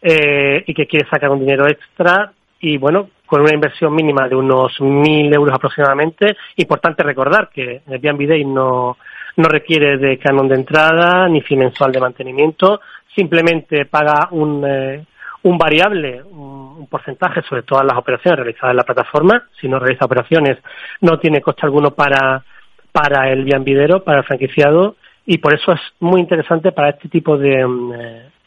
eh, 0.00 0.62
y 0.64 0.74
que 0.74 0.86
quiere 0.86 1.08
sacar 1.10 1.30
un 1.30 1.40
dinero 1.40 1.66
extra 1.66 2.32
y, 2.66 2.78
bueno, 2.78 3.10
con 3.26 3.42
una 3.42 3.54
inversión 3.54 3.94
mínima 3.94 4.26
de 4.28 4.34
unos 4.34 4.72
1.000 4.80 5.32
euros 5.32 5.54
aproximadamente. 5.54 6.36
Importante 6.56 7.04
recordar 7.04 7.48
que 7.48 7.82
el 7.86 7.92
Airbnb 7.92 8.26
Day 8.26 8.44
no, 8.44 8.96
no 9.36 9.48
requiere 9.48 9.98
de 9.98 10.18
canon 10.18 10.48
de 10.48 10.56
entrada 10.56 11.28
ni 11.28 11.42
fin 11.42 11.60
mensual 11.60 11.92
de 11.92 12.00
mantenimiento, 12.00 12.80
simplemente 13.14 13.86
paga 13.86 14.28
un, 14.32 14.64
eh, 14.66 15.04
un 15.44 15.56
variable, 15.56 16.24
un, 16.24 16.88
porcentaje 16.90 17.42
sobre 17.42 17.62
todas 17.62 17.84
las 17.84 17.98
operaciones 17.98 18.38
realizadas 18.38 18.70
en 18.70 18.76
la 18.76 18.84
plataforma. 18.84 19.44
Si 19.60 19.68
no 19.68 19.78
realiza 19.78 20.04
operaciones, 20.04 20.58
no 21.00 21.18
tiene 21.18 21.40
coste 21.40 21.62
alguno 21.66 21.92
para, 21.92 22.44
para 22.90 23.30
el 23.30 23.44
videro, 23.44 24.02
para 24.02 24.18
el 24.18 24.24
franquiciado, 24.24 24.96
y 25.24 25.38
por 25.38 25.54
eso 25.54 25.72
es 25.72 25.80
muy 26.00 26.20
interesante 26.20 26.72
para 26.72 26.90
este 26.90 27.08
tipo 27.08 27.36
de, 27.36 27.64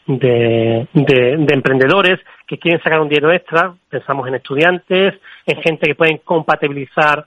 mm, 0.06 0.16
de, 0.16 0.88
de, 0.92 1.54
emprendedores 1.54 2.18
que 2.46 2.58
quieren 2.58 2.82
sacar 2.82 3.00
un 3.00 3.08
dinero 3.08 3.32
extra. 3.32 3.74
Pensamos 3.88 4.26
en 4.28 4.34
estudiantes, 4.34 5.14
en 5.46 5.62
gente 5.62 5.86
que 5.86 5.94
pueden 5.94 6.18
compatibilizar 6.18 7.26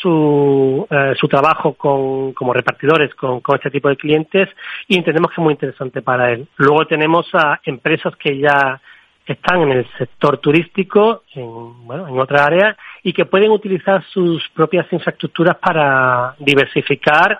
su, 0.00 0.86
eh, 0.90 1.14
su 1.18 1.28
trabajo 1.28 1.74
con, 1.74 2.32
como 2.32 2.52
repartidores 2.52 3.14
con, 3.14 3.40
con, 3.40 3.56
este 3.56 3.70
tipo 3.70 3.88
de 3.88 3.96
clientes 3.96 4.48
y 4.86 4.96
entendemos 4.96 5.30
que 5.30 5.40
es 5.40 5.44
muy 5.44 5.54
interesante 5.54 6.02
para 6.02 6.30
él. 6.30 6.46
Luego 6.56 6.86
tenemos 6.86 7.26
a 7.34 7.60
empresas 7.64 8.14
que 8.16 8.38
ya 8.38 8.80
están 9.26 9.62
en 9.62 9.72
el 9.72 9.86
sector 9.98 10.38
turístico, 10.38 11.24
en, 11.34 11.86
bueno, 11.86 12.08
en 12.08 12.18
otra 12.18 12.46
área, 12.46 12.76
y 13.02 13.12
que 13.12 13.26
pueden 13.26 13.50
utilizar 13.50 14.02
sus 14.04 14.48
propias 14.50 14.90
infraestructuras 14.92 15.56
para 15.56 16.34
diversificar 16.38 17.38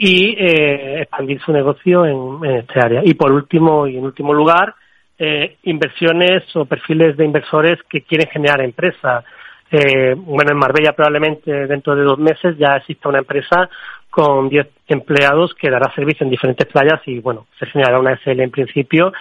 y 0.00 0.36
eh, 0.38 1.02
expandir 1.02 1.40
su 1.40 1.52
negocio 1.52 2.06
en, 2.06 2.44
en, 2.48 2.56
este 2.58 2.78
área. 2.80 3.02
Y 3.04 3.14
por 3.14 3.32
último, 3.32 3.86
y 3.86 3.96
en 3.96 4.04
último 4.04 4.32
lugar, 4.32 4.74
eh, 5.18 5.56
inversiones 5.64 6.44
o 6.54 6.64
perfiles 6.66 7.16
de 7.16 7.24
inversores 7.24 7.80
que 7.90 8.02
quieren 8.02 8.28
generar 8.28 8.60
empresa. 8.60 9.24
Eh, 9.70 10.14
bueno, 10.16 10.52
en 10.52 10.56
Marbella 10.56 10.92
probablemente 10.92 11.66
dentro 11.66 11.96
de 11.96 12.04
dos 12.04 12.18
meses 12.18 12.56
ya 12.56 12.76
exista 12.76 13.08
una 13.08 13.18
empresa 13.18 13.68
con 14.08 14.48
10 14.48 14.68
empleados 14.86 15.52
que 15.54 15.68
dará 15.68 15.92
servicio 15.94 16.24
en 16.24 16.30
diferentes 16.30 16.66
playas 16.68 17.00
y, 17.06 17.18
bueno, 17.18 17.48
se 17.58 17.66
generará 17.66 17.98
una 17.98 18.16
SL 18.16 18.40
en 18.40 18.50
principio 18.52 19.12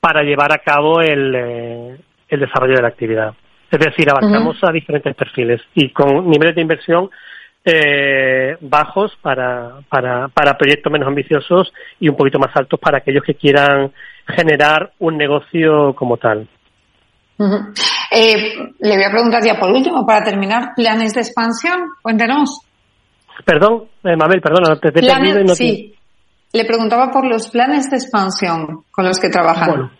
para 0.00 0.22
llevar 0.22 0.52
a 0.52 0.58
cabo 0.58 1.00
el, 1.00 1.34
eh, 1.34 1.96
el 2.28 2.40
desarrollo 2.40 2.74
de 2.74 2.82
la 2.82 2.88
actividad. 2.88 3.34
Es 3.70 3.78
decir, 3.78 4.10
abarcamos 4.10 4.58
a 4.62 4.72
diferentes 4.72 5.14
perfiles 5.14 5.60
y 5.74 5.90
con 5.90 6.28
niveles 6.28 6.54
de 6.54 6.62
inversión 6.62 7.10
eh, 7.64 8.56
bajos 8.60 9.12
para, 9.22 9.80
para, 9.88 10.28
para 10.28 10.58
proyectos 10.58 10.92
menos 10.92 11.08
ambiciosos 11.08 11.72
y 11.98 12.08
un 12.08 12.16
poquito 12.16 12.38
más 12.38 12.54
altos 12.54 12.78
para 12.78 12.98
aquellos 12.98 13.24
que 13.24 13.34
quieran 13.34 13.92
generar 14.26 14.92
un 14.98 15.16
negocio 15.16 15.94
como 15.94 16.16
tal. 16.18 16.46
eh, 18.10 18.54
le 18.78 18.94
voy 18.96 19.04
a 19.04 19.10
preguntar 19.10 19.42
ya 19.42 19.58
por 19.58 19.70
último, 19.70 20.06
para 20.06 20.24
terminar, 20.24 20.74
planes 20.76 21.14
de 21.14 21.22
expansión, 21.22 21.88
cuéntenos. 22.02 22.60
Perdón, 23.44 23.84
eh, 24.04 24.16
Mabel, 24.16 24.40
perdona, 24.40 24.78
te, 24.78 24.88
he 24.88 24.92
perdido 24.92 25.40
y 25.40 25.44
no 25.44 25.54
sí. 25.54 25.94
Le 26.52 26.64
preguntaba 26.66 27.10
por 27.10 27.26
los 27.26 27.48
planes 27.50 27.90
de 27.90 27.96
expansión 27.96 28.84
con 28.92 29.06
los 29.06 29.18
que 29.18 29.28
trabajan. 29.28 29.68
Bueno, 29.68 29.90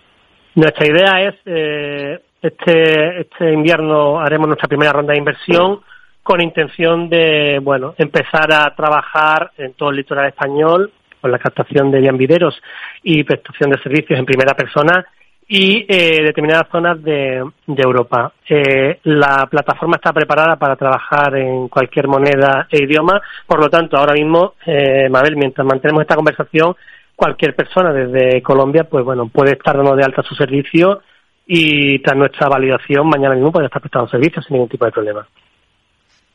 nuestra 0.54 0.86
idea 0.86 1.28
es, 1.28 1.34
eh, 1.46 2.22
este, 2.40 3.22
este 3.22 3.52
invierno 3.52 4.20
haremos 4.20 4.46
nuestra 4.46 4.68
primera 4.68 4.92
ronda 4.92 5.12
de 5.12 5.18
inversión 5.18 5.80
con 6.24 6.40
intención 6.40 7.08
de, 7.08 7.60
bueno, 7.62 7.94
empezar 7.98 8.50
a 8.52 8.74
trabajar 8.74 9.52
en 9.58 9.74
todo 9.74 9.90
el 9.90 9.96
litoral 9.96 10.26
español 10.26 10.90
con 11.20 11.30
la 11.30 11.38
captación 11.38 11.90
de 11.90 12.00
vianvideros 12.00 12.60
y 13.02 13.22
prestación 13.24 13.70
de 13.70 13.82
servicios 13.82 14.18
en 14.18 14.24
primera 14.24 14.54
persona 14.54 15.06
y 15.46 15.84
eh, 15.86 16.22
determinadas 16.22 16.68
zonas 16.72 17.02
de, 17.02 17.44
de 17.66 17.82
Europa. 17.82 18.32
Eh, 18.48 19.00
la 19.04 19.46
plataforma 19.50 19.96
está 19.96 20.12
preparada 20.14 20.56
para 20.56 20.76
trabajar 20.76 21.36
en 21.36 21.68
cualquier 21.68 22.08
moneda 22.08 22.66
e 22.70 22.84
idioma, 22.84 23.20
por 23.46 23.60
lo 23.60 23.68
tanto, 23.68 23.98
ahora 23.98 24.14
mismo, 24.14 24.54
eh, 24.64 25.08
Mabel, 25.10 25.36
mientras 25.36 25.66
mantenemos 25.66 26.02
esta 26.02 26.16
conversación, 26.16 26.74
cualquier 27.14 27.54
persona 27.54 27.92
desde 27.92 28.40
Colombia, 28.42 28.84
pues 28.84 29.04
bueno, 29.04 29.28
puede 29.28 29.52
estar 29.52 29.76
dando 29.76 29.94
de 29.94 30.04
alta 30.04 30.22
su 30.22 30.34
servicio 30.34 31.02
y 31.46 31.98
tras 31.98 32.16
nuestra 32.16 32.48
validación, 32.48 33.06
mañana 33.06 33.34
mismo 33.34 33.52
puede 33.52 33.66
estar 33.66 33.82
prestando 33.82 34.08
servicios 34.08 34.44
sin 34.46 34.54
ningún 34.54 34.70
tipo 34.70 34.86
de 34.86 34.92
problema. 34.92 35.26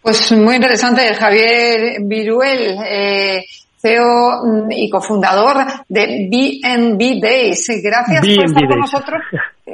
Pues 0.02 0.32
muy 0.32 0.56
interesante, 0.56 1.14
Javier 1.14 1.98
Viruel. 2.02 2.78
Eh, 2.86 3.46
CEO 3.82 4.44
mm, 4.44 4.72
y 4.72 4.90
cofundador 4.90 5.58
de 5.88 6.28
BNB 6.30 7.22
Days. 7.22 7.68
Gracias 7.82 8.20
por 8.20 8.46
estar 8.46 8.68
con 8.68 8.80
nosotros. 8.80 9.22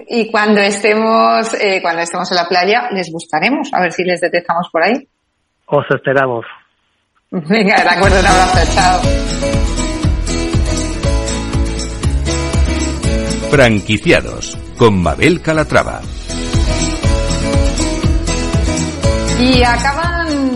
Y 0.07 0.29
cuando 0.29 0.61
estemos, 0.61 1.53
eh, 1.55 1.79
cuando 1.81 2.01
estemos 2.01 2.29
en 2.31 2.37
la 2.37 2.47
playa, 2.47 2.89
les 2.91 3.11
buscaremos, 3.11 3.73
a 3.73 3.81
ver 3.81 3.91
si 3.91 4.03
les 4.03 4.21
detectamos 4.21 4.69
por 4.71 4.83
ahí. 4.83 5.07
Os 5.67 5.85
esperamos. 5.89 6.45
Venga, 7.31 7.81
de 7.81 7.89
acuerdo, 7.89 8.19
un 8.19 8.25
abrazo, 8.27 8.75
chao. 8.75 9.01
Franquiciados 13.49 14.57
con 14.77 15.01
Mabel 15.01 15.41
Calatrava. 15.41 16.01
Y 19.39 19.63
acaban 19.63 20.14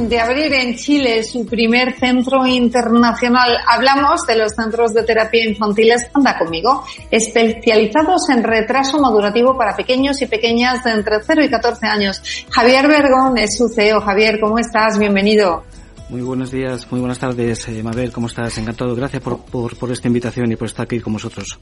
de 0.09 0.19
abrir 0.19 0.51
en 0.53 0.75
Chile 0.75 1.23
su 1.23 1.45
primer 1.45 1.93
centro 1.99 2.45
internacional. 2.45 3.57
Hablamos 3.67 4.21
de 4.27 4.37
los 4.37 4.53
centros 4.53 4.91
de 4.91 5.03
terapia 5.03 5.47
infantiles 5.47 6.09
Anda 6.13 6.35
conmigo, 6.37 6.83
especializados 7.11 8.27
en 8.29 8.43
retraso 8.43 8.99
madurativo 8.99 9.55
para 9.55 9.75
pequeños 9.75 10.19
y 10.23 10.25
pequeñas 10.25 10.83
de 10.83 10.91
entre 10.91 11.17
0 11.21 11.43
y 11.43 11.49
14 11.49 11.85
años. 11.85 12.21
Javier 12.49 12.87
Vergón 12.87 13.37
es 13.37 13.55
su 13.55 13.69
CEO. 13.69 14.01
Javier, 14.01 14.39
¿cómo 14.39 14.57
estás? 14.57 14.97
Bienvenido. 14.97 15.63
Muy 16.09 16.21
buenos 16.21 16.49
días, 16.49 16.87
muy 16.89 16.99
buenas 16.99 17.19
tardes, 17.19 17.67
eh, 17.67 17.83
Mabel, 17.83 18.11
¿cómo 18.11 18.25
estás? 18.25 18.57
Encantado. 18.57 18.95
Gracias 18.95 19.21
por, 19.21 19.45
por, 19.45 19.77
por 19.77 19.91
esta 19.91 20.07
invitación 20.07 20.51
y 20.51 20.55
por 20.55 20.67
estar 20.67 20.85
aquí 20.85 20.99
con 20.99 21.13
vosotros. 21.13 21.59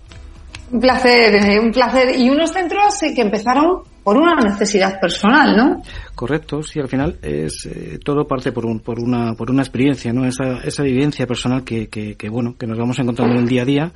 Un 0.71 0.79
placer, 0.79 1.35
eh, 1.35 1.59
un 1.59 1.71
placer. 1.71 2.17
Y 2.17 2.29
unos 2.29 2.53
centros 2.53 2.95
que 2.99 3.21
empezaron 3.21 3.81
por 4.07 4.15
una 4.15 4.35
necesidad 4.35 5.01
personal, 5.01 5.57
¿no? 5.57 5.81
Correcto, 6.15 6.63
sí, 6.63 6.79
al 6.79 6.87
final 6.87 7.17
es 7.21 7.65
eh, 7.65 7.99
todo 8.01 8.25
parte 8.25 8.53
por, 8.53 8.65
un, 8.65 8.79
por, 8.79 9.01
una, 9.01 9.33
por 9.33 9.51
una 9.51 9.63
experiencia, 9.63 10.13
¿no? 10.13 10.25
Esa, 10.25 10.59
esa 10.63 10.81
vivencia 10.83 11.27
personal 11.27 11.65
que, 11.65 11.89
que, 11.89 12.15
que, 12.15 12.29
bueno, 12.29 12.55
que 12.57 12.65
nos 12.67 12.77
vamos 12.77 12.97
encontrando 12.99 13.35
en 13.35 13.41
el 13.41 13.49
día 13.49 13.63
a 13.63 13.65
día 13.65 13.91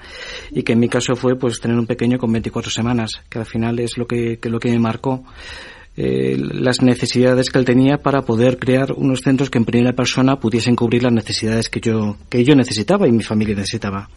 y 0.50 0.64
que 0.64 0.74
en 0.74 0.82
mi 0.82 0.90
caso 0.90 1.16
fue 1.16 1.38
pues 1.38 1.62
tener 1.62 1.78
un 1.78 1.88
pequeño 1.88 2.18
con 2.18 2.30
24 2.30 2.70
semanas, 2.70 3.12
que 3.30 3.40
al 3.40 3.46
final 3.46 3.80
es 3.80 3.98
lo 3.98 4.06
que, 4.06 4.38
que 4.38 4.50
lo 4.50 4.60
que 4.60 4.72
me 4.72 4.80
marcó. 4.80 5.24
Eh, 5.96 6.36
las 6.38 6.82
necesidades 6.82 7.50
que 7.50 7.60
él 7.60 7.64
tenía 7.64 7.98
para 7.98 8.24
poder 8.24 8.60
crear 8.60 8.92
unos 8.92 9.22
centros 9.22 9.50
que 9.50 9.60
en 9.60 9.66
primera 9.66 9.94
persona 9.94 10.38
pudiesen 10.38 10.76
cubrir 10.76 11.04
las 11.04 11.14
necesidades 11.14 11.70
que 11.70 11.80
yo, 11.80 12.18
que 12.28 12.44
yo 12.44 12.54
necesitaba 12.54 13.08
y 13.08 13.14
mi 13.14 13.24
familia 13.24 13.56
necesitaba 13.56 14.10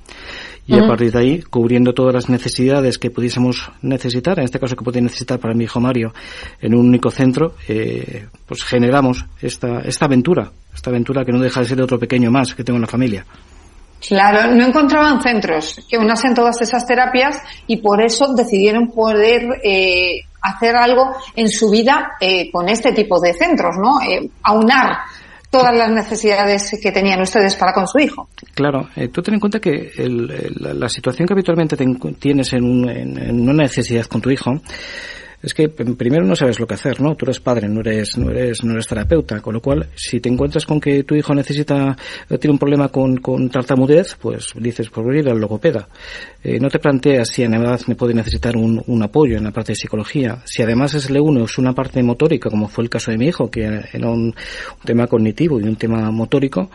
y 0.66 0.78
a 0.78 0.87
partir 0.87 1.12
de 1.12 1.18
ahí, 1.18 1.42
cubriendo 1.42 1.92
todas 1.92 2.14
las 2.14 2.28
necesidades 2.30 2.99
que 2.99 3.11
pudiésemos 3.11 3.71
necesitar, 3.83 4.38
en 4.38 4.47
este 4.47 4.59
caso 4.59 4.76
que 4.76 4.85
podía 4.85 5.02
necesitar 5.02 5.38
para 5.38 5.54
mi 5.54 5.64
hijo 5.64 5.78
Mario, 5.78 6.14
en 6.61 6.75
un 6.75 6.88
único 6.88 7.11
centro, 7.11 7.54
eh, 7.68 8.26
pues 8.47 8.64
generamos 8.64 9.26
esta, 9.42 9.80
esta 9.80 10.06
aventura, 10.06 10.50
esta 10.75 10.88
aventura 10.88 11.25
que 11.25 11.33
no 11.33 11.40
deja 11.40 11.61
de 11.61 11.66
ser 11.66 11.83
otro 11.83 11.99
pequeño 11.99 12.30
más 12.30 12.54
que 12.54 12.64
tengo 12.64 12.78
en 12.78 12.83
la 12.83 12.88
familia. 12.88 13.26
Claro, 14.06 14.54
no 14.54 14.66
encontraban 14.66 15.23
centros 15.23 15.87
que 15.88 15.99
unasen 15.99 16.35
todas 16.35 16.61
esas 16.62 16.87
terapias 16.87 17.42
y 17.66 17.78
por 17.78 18.02
eso 18.02 18.35
decidieron 18.35 18.90
poder 18.90 19.61
eh, 19.62 20.23
hacer 20.40 20.76
algo 20.76 21.14
en 21.37 21.49
su 21.49 21.71
vida 21.71 22.12
eh, 22.21 22.50
con 22.50 22.68
este 22.68 22.92
tipo 22.92 23.21
de 23.21 23.35
centros, 23.35 23.76
¿no? 23.78 23.99
aunar 24.42 24.99
todas 25.54 25.76
las 25.76 25.88
necesidades 25.88 26.76
que 26.82 26.90
tenían 26.90 27.20
ustedes 27.20 27.54
para 27.54 27.73
con 27.73 27.87
su 27.87 28.00
hijo. 28.00 28.28
Claro, 28.54 28.88
eh, 28.96 29.06
tú 29.06 29.23
ten 29.23 29.34
en 29.34 29.40
cuenta 29.40 29.61
que 29.61 29.92
la 29.99 30.88
situación 30.88 31.28
que 31.28 31.32
habitualmente 31.32 31.76
tienes 32.18 32.52
en, 32.54 32.88
en, 32.88 33.49
una 33.49 33.62
necesidad 33.62 34.04
con 34.06 34.20
tu 34.20 34.30
hijo 34.30 34.50
es 35.45 35.53
que 35.53 35.69
primero 35.69 36.25
no 36.25 36.35
sabes 36.35 36.59
lo 36.59 36.67
que 36.67 36.75
hacer, 36.75 37.01
¿no? 37.03 37.15
Tú 37.15 37.27
eres 37.27 37.39
padre, 37.39 37.69
no 37.69 37.81
eres, 37.81 38.17
no 38.17 38.31
eres, 38.31 38.65
no 38.65 38.73
eres 38.73 38.87
terapeuta, 38.87 39.41
con 39.41 39.53
lo 39.53 39.61
cual, 39.61 39.89
si 39.95 40.19
te 40.19 40.31
encuentras 40.31 40.65
con 40.65 40.81
que 40.81 41.05
tu 41.05 41.15
hijo 41.15 41.35
necesita, 41.35 41.95
eh, 42.31 42.39
tiene 42.39 42.53
un 42.53 42.59
problema 42.59 42.89
con, 42.89 43.19
con 43.19 43.51
tartamudez, 43.51 44.17
pues 44.19 44.55
dices, 44.57 44.89
por 44.89 45.15
ir 45.15 45.29
al 45.29 45.39
logopeda. 45.39 45.87
Eh, 46.43 46.59
no 46.59 46.71
te 46.71 46.79
planteas 46.79 47.29
si 47.29 47.45
además 47.45 47.87
me 47.89 47.95
puede 47.95 48.15
necesitar 48.15 48.57
un, 48.57 48.83
un, 48.87 49.03
apoyo 49.03 49.37
en 49.37 49.45
la 49.45 49.51
parte 49.51 49.73
de 49.73 49.77
psicología. 49.77 50.39
Si 50.47 50.63
además 50.63 50.95
es 50.95 51.11
le 51.11 51.21
uno 51.21 51.45
es 51.45 51.59
una 51.59 51.75
parte 51.75 52.03
motórica, 52.03 52.49
como 52.49 52.69
fue 52.69 52.85
el 52.85 52.91
caso 52.91 53.11
de 53.11 53.19
mi 53.19 53.27
hijo, 53.27 53.51
que 53.51 53.65
era 53.65 54.09
un, 54.09 54.27
un 54.29 54.35
tema 54.85 55.07
cognitivo 55.07 55.61
y 55.61 55.65
un 55.65 55.77
tema 55.77 56.11
motórico, 56.11 56.71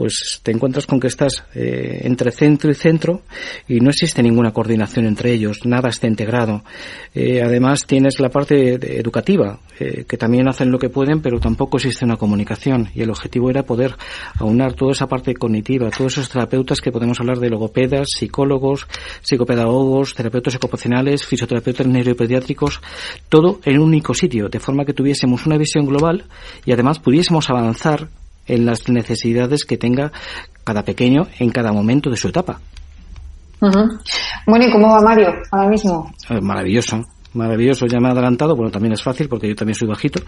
pues 0.00 0.40
te 0.42 0.50
encuentras 0.50 0.86
con 0.86 0.98
que 0.98 1.08
estás 1.08 1.44
eh, 1.54 2.00
entre 2.04 2.30
centro 2.30 2.70
y 2.70 2.74
centro 2.74 3.20
y 3.68 3.80
no 3.80 3.90
existe 3.90 4.22
ninguna 4.22 4.50
coordinación 4.50 5.04
entre 5.04 5.30
ellos, 5.30 5.66
nada 5.66 5.90
está 5.90 6.06
integrado. 6.06 6.64
Eh, 7.14 7.42
además 7.42 7.84
tienes 7.86 8.18
la 8.18 8.30
parte 8.30 8.76
educativa, 8.98 9.60
eh, 9.78 10.06
que 10.08 10.16
también 10.16 10.48
hacen 10.48 10.70
lo 10.70 10.78
que 10.78 10.88
pueden, 10.88 11.20
pero 11.20 11.38
tampoco 11.38 11.76
existe 11.76 12.06
una 12.06 12.16
comunicación 12.16 12.88
y 12.94 13.02
el 13.02 13.10
objetivo 13.10 13.50
era 13.50 13.64
poder 13.64 13.94
aunar 14.38 14.72
toda 14.72 14.92
esa 14.92 15.06
parte 15.06 15.34
cognitiva, 15.34 15.90
todos 15.90 16.12
esos 16.12 16.30
terapeutas 16.30 16.80
que 16.80 16.92
podemos 16.92 17.20
hablar 17.20 17.38
de 17.38 17.50
logopedas, 17.50 18.08
psicólogos, 18.16 18.86
psicopedagogos, 19.20 20.14
terapeutas 20.14 20.54
ocupacionales, 20.54 21.26
fisioterapeutas 21.26 21.86
neuropediátricos, 21.86 22.80
todo 23.28 23.60
en 23.66 23.80
un 23.80 23.88
único 23.88 24.14
sitio, 24.14 24.48
de 24.48 24.60
forma 24.60 24.86
que 24.86 24.94
tuviésemos 24.94 25.44
una 25.44 25.58
visión 25.58 25.84
global 25.84 26.24
y 26.64 26.72
además 26.72 27.00
pudiésemos 27.00 27.50
avanzar 27.50 28.08
en 28.54 28.66
las 28.66 28.88
necesidades 28.88 29.64
que 29.64 29.76
tenga 29.76 30.12
cada 30.64 30.84
pequeño 30.84 31.26
en 31.38 31.50
cada 31.50 31.72
momento 31.72 32.10
de 32.10 32.16
su 32.16 32.28
etapa. 32.28 32.60
Bueno, 33.60 34.64
¿y 34.66 34.70
cómo 34.70 34.88
va 34.88 35.00
Mario 35.00 35.28
ahora 35.50 35.68
mismo? 35.68 36.10
Eh, 36.30 36.40
maravilloso, 36.40 37.04
maravilloso. 37.34 37.86
Ya 37.86 37.98
me 38.00 38.08
ha 38.08 38.12
adelantado, 38.12 38.56
bueno, 38.56 38.70
también 38.70 38.92
es 38.92 39.02
fácil 39.02 39.28
porque 39.28 39.48
yo 39.48 39.54
también 39.54 39.74
soy 39.74 39.88
bajito, 39.88 40.22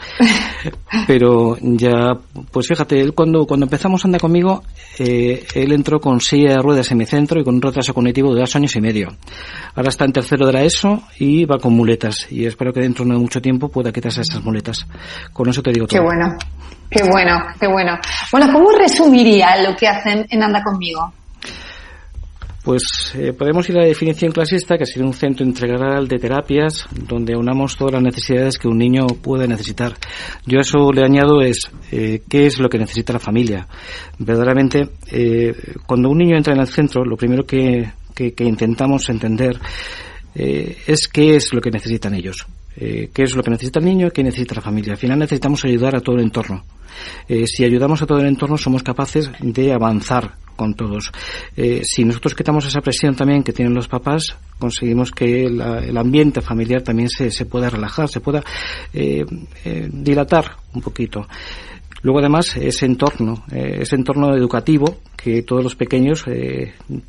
pero 1.06 1.56
ya, 1.60 2.12
pues 2.50 2.68
fíjate, 2.68 3.00
él 3.00 3.14
cuando, 3.14 3.46
cuando 3.46 3.66
empezamos 3.66 4.04
Anda 4.04 4.18
conmigo, 4.18 4.62
eh, 4.98 5.44
él 5.54 5.72
entró 5.72 6.00
con 6.00 6.20
silla 6.20 6.50
de 6.50 6.58
ruedas 6.58 6.90
en 6.90 6.98
mi 6.98 7.06
centro 7.06 7.40
y 7.40 7.44
con 7.44 7.56
un 7.56 7.62
retraso 7.62 7.94
cognitivo 7.94 8.34
de 8.34 8.40
dos 8.40 8.56
años 8.56 8.74
y 8.76 8.80
medio. 8.80 9.08
Ahora 9.74 9.88
está 9.88 10.04
en 10.04 10.12
tercero 10.12 10.46
de 10.46 10.52
la 10.52 10.62
ESO 10.62 11.02
y 11.18 11.44
va 11.44 11.58
con 11.58 11.74
muletas 11.74 12.30
y 12.30 12.46
espero 12.46 12.72
que 12.72 12.80
dentro 12.80 13.04
de 13.04 13.12
mucho 13.12 13.40
tiempo 13.40 13.68
pueda 13.68 13.92
quitarse 13.92 14.22
esas 14.22 14.42
muletas. 14.42 14.86
Con 15.32 15.48
eso 15.48 15.62
te 15.62 15.72
digo 15.72 15.86
todo. 15.86 16.00
Qué 16.00 16.04
bueno. 16.04 16.36
Qué 16.90 17.02
bueno, 17.10 17.38
qué 17.58 17.66
bueno. 17.66 17.98
Bueno, 18.30 18.52
¿cómo 18.52 18.70
resumiría 18.72 19.56
lo 19.62 19.74
que 19.74 19.88
hacen 19.88 20.26
en 20.28 20.42
Anda 20.42 20.62
conmigo? 20.62 21.10
Pues 22.64 22.82
eh, 23.14 23.32
podemos 23.32 23.68
ir 23.68 23.76
a 23.76 23.80
la 23.80 23.86
definición 23.86 24.30
clasista, 24.30 24.78
que 24.78 24.86
sería 24.86 25.06
un 25.06 25.14
centro 25.14 25.44
integral 25.44 26.06
de 26.06 26.18
terapias 26.18 26.86
donde 27.08 27.34
unamos 27.34 27.76
todas 27.76 27.94
las 27.94 28.02
necesidades 28.02 28.56
que 28.56 28.68
un 28.68 28.78
niño 28.78 29.06
puede 29.20 29.48
necesitar. 29.48 29.94
Yo 30.46 30.58
a 30.58 30.62
eso 30.62 30.92
le 30.92 31.04
añado 31.04 31.40
es 31.40 31.68
eh, 31.90 32.22
qué 32.28 32.46
es 32.46 32.60
lo 32.60 32.68
que 32.68 32.78
necesita 32.78 33.12
la 33.12 33.18
familia. 33.18 33.66
Verdaderamente, 34.18 34.90
eh, 35.10 35.52
cuando 35.86 36.08
un 36.08 36.18
niño 36.18 36.36
entra 36.36 36.54
en 36.54 36.60
el 36.60 36.68
centro, 36.68 37.04
lo 37.04 37.16
primero 37.16 37.44
que, 37.44 37.90
intentamos 38.38 39.08
entender 39.08 39.58
es 40.34 41.08
qué 41.08 41.34
es 41.34 41.52
lo 41.52 41.60
que 41.60 41.70
necesitan 41.70 42.14
ellos. 42.14 42.46
qué 42.76 43.10
es 43.16 43.34
lo 43.34 43.42
que 43.42 43.50
necesita 43.50 43.80
el 43.80 43.86
niño 43.86 44.06
y 44.06 44.10
qué 44.12 44.22
necesita 44.22 44.54
la 44.54 44.60
familia. 44.60 44.92
Al 44.92 44.98
final 44.98 45.18
necesitamos 45.18 45.64
ayudar 45.64 45.96
a 45.96 46.00
todo 46.00 46.16
el 46.16 46.22
entorno. 46.22 46.64
Eh, 47.28 47.46
si 47.46 47.64
ayudamos 47.64 48.02
a 48.02 48.06
todo 48.06 48.18
el 48.18 48.26
entorno 48.26 48.56
somos 48.56 48.82
capaces 48.82 49.30
de 49.40 49.72
avanzar 49.72 50.36
con 50.62 50.74
todos. 50.74 51.10
Eh, 51.56 51.82
si 51.82 52.04
nosotros 52.04 52.36
quitamos 52.36 52.64
esa 52.66 52.80
presión 52.80 53.16
también 53.16 53.42
que 53.42 53.52
tienen 53.52 53.74
los 53.74 53.88
papás, 53.88 54.36
conseguimos 54.60 55.10
que 55.10 55.46
el 55.46 55.96
ambiente 55.96 56.40
familiar 56.40 56.82
también 56.82 57.08
se, 57.08 57.32
se 57.32 57.46
pueda 57.46 57.68
relajar, 57.68 58.08
se 58.08 58.20
pueda 58.20 58.44
eh, 58.92 59.24
dilatar 59.90 60.52
un 60.72 60.80
poquito. 60.80 61.26
Luego 62.02 62.20
además 62.20 62.56
ese 62.56 62.86
entorno, 62.86 63.44
ese 63.50 63.96
entorno 63.96 64.36
educativo 64.36 64.98
que 65.16 65.42
todos 65.42 65.64
los 65.64 65.74
pequeños 65.74 66.24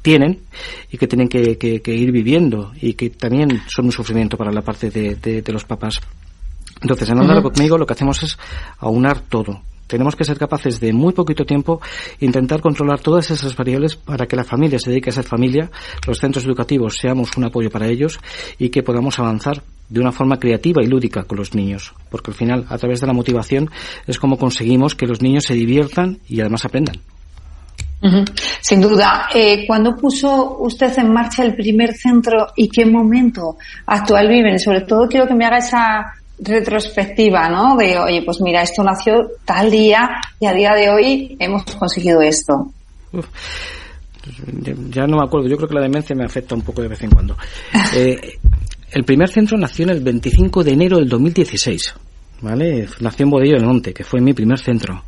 tienen 0.01 0.39
y 0.91 0.97
que 0.97 1.07
tienen 1.07 1.27
que, 1.27 1.81
ir 1.85 2.11
viviendo 2.11 2.71
y 2.79 2.93
que 2.93 3.11
también 3.11 3.61
son 3.67 3.85
un 3.85 3.91
sufrimiento 3.91 4.35
para 4.35 4.51
la 4.51 4.61
parte 4.61 4.89
de, 4.89 5.43
los 5.51 5.65
papás. 5.65 5.99
Entonces, 6.81 7.09
en 7.09 7.19
Andar 7.19 7.41
conmigo 7.41 7.77
lo 7.77 7.85
que 7.85 7.93
hacemos 7.93 8.21
es 8.23 8.37
aunar 8.79 9.21
todo, 9.21 9.61
tenemos 9.87 10.15
que 10.15 10.23
ser 10.23 10.37
capaces 10.37 10.79
de 10.79 10.93
muy 10.93 11.13
poquito 11.13 11.45
tiempo 11.45 11.81
intentar 12.19 12.61
controlar 12.61 12.99
todas 12.99 13.29
esas 13.31 13.55
variables 13.55 13.95
para 13.95 14.25
que 14.25 14.35
la 14.35 14.43
familia 14.43 14.79
se 14.79 14.89
dedique 14.89 15.09
a 15.09 15.13
ser 15.13 15.23
familia, 15.23 15.69
los 16.07 16.19
centros 16.19 16.45
educativos 16.45 16.97
seamos 16.97 17.35
un 17.37 17.45
apoyo 17.45 17.69
para 17.69 17.87
ellos 17.87 18.19
y 18.57 18.69
que 18.69 18.83
podamos 18.83 19.19
avanzar 19.19 19.63
de 19.89 19.99
una 19.99 20.11
forma 20.11 20.39
creativa 20.39 20.81
y 20.81 20.87
lúdica 20.87 21.23
con 21.23 21.37
los 21.37 21.53
niños, 21.53 21.93
porque 22.09 22.31
al 22.31 22.35
final, 22.35 22.65
a 22.69 22.77
través 22.77 23.01
de 23.01 23.07
la 23.07 23.13
motivación, 23.13 23.69
es 24.07 24.17
como 24.17 24.37
conseguimos 24.37 24.95
que 24.95 25.05
los 25.05 25.21
niños 25.21 25.43
se 25.43 25.53
diviertan 25.53 26.19
y 26.27 26.39
además 26.39 26.65
aprendan. 26.65 26.97
Sin 28.59 28.81
duda. 28.81 29.29
Eh, 29.33 29.65
¿Cuándo 29.65 29.95
puso 29.95 30.57
usted 30.59 30.97
en 30.97 31.13
marcha 31.13 31.43
el 31.43 31.55
primer 31.55 31.93
centro 31.93 32.47
y 32.55 32.67
qué 32.67 32.85
momento 32.85 33.57
actual 33.85 34.27
viven? 34.27 34.59
Sobre 34.59 34.81
todo 34.81 35.07
quiero 35.07 35.25
que 35.25 35.33
me 35.33 35.45
haga 35.45 35.59
esa 35.59 36.13
retrospectiva, 36.39 37.49
¿no? 37.49 37.75
De, 37.77 37.97
oye, 37.97 38.21
pues 38.23 38.41
mira, 38.41 38.61
esto 38.61 38.83
nació 38.83 39.13
tal 39.45 39.69
día 39.69 40.09
y 40.39 40.45
a 40.45 40.53
día 40.53 40.73
de 40.73 40.89
hoy 40.89 41.35
hemos 41.39 41.63
conseguido 41.63 42.21
esto. 42.21 42.71
ya 44.89 45.05
no 45.05 45.17
me 45.17 45.25
acuerdo, 45.25 45.47
yo 45.47 45.57
creo 45.57 45.69
que 45.69 45.75
la 45.75 45.81
demencia 45.81 46.15
me 46.15 46.25
afecta 46.25 46.55
un 46.55 46.61
poco 46.61 46.81
de 46.81 46.87
vez 46.87 47.01
en 47.03 47.11
cuando. 47.11 47.37
Eh, 47.95 48.39
el 48.91 49.03
primer 49.03 49.29
centro 49.29 49.57
nació 49.57 49.83
en 49.85 49.91
el 49.91 50.01
25 50.01 50.63
de 50.63 50.71
enero 50.71 50.97
del 50.97 51.09
2016, 51.09 51.95
¿vale? 52.41 52.87
Nació 52.99 53.23
en 53.23 53.29
Bodillo 53.29 53.55
del 53.55 53.65
Monte, 53.65 53.93
que 53.93 54.03
fue 54.03 54.21
mi 54.21 54.33
primer 54.33 54.59
centro. 54.59 55.03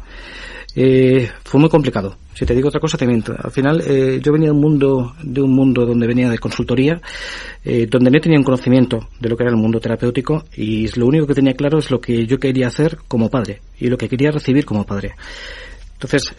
Eh, 0.76 1.30
fue 1.44 1.60
muy 1.60 1.70
complicado. 1.70 2.18
Si 2.36 2.46
te 2.46 2.54
digo 2.54 2.68
otra 2.68 2.82
cosa, 2.82 2.98
te 2.98 3.08
miento. 3.08 3.34
Al 3.42 3.50
final, 3.50 3.82
eh, 3.88 4.20
yo 4.22 4.34
venía 4.34 4.50
de 4.50 4.52
un 4.52 4.60
mundo, 4.60 5.16
de 5.24 5.42
un 5.42 5.54
mundo 5.54 5.86
donde 5.86 6.06
venía 6.06 6.30
de 6.30 6.38
consultoría, 6.38 7.02
eh, 7.64 7.88
donde 7.90 8.12
no 8.12 8.20
tenía 8.20 8.38
un 8.38 8.44
conocimiento 8.44 9.08
de 9.22 9.30
lo 9.30 9.38
que 9.38 9.44
era 9.44 9.52
el 9.52 9.58
mundo 9.58 9.80
terapéutico 9.80 10.44
y 10.54 10.88
lo 11.00 11.06
único 11.08 11.28
que 11.28 11.34
tenía 11.34 11.54
claro 11.54 11.80
es 11.80 11.90
lo 11.90 12.02
que 12.02 12.26
yo 12.26 12.38
quería 12.38 12.68
hacer 12.68 12.98
como 13.08 13.30
padre 13.30 13.62
y 13.80 13.88
lo 13.88 13.98
que 13.98 14.10
quería 14.10 14.32
recibir 14.32 14.66
como 14.66 14.86
padre. 14.86 15.16
Entonces, 15.94 16.36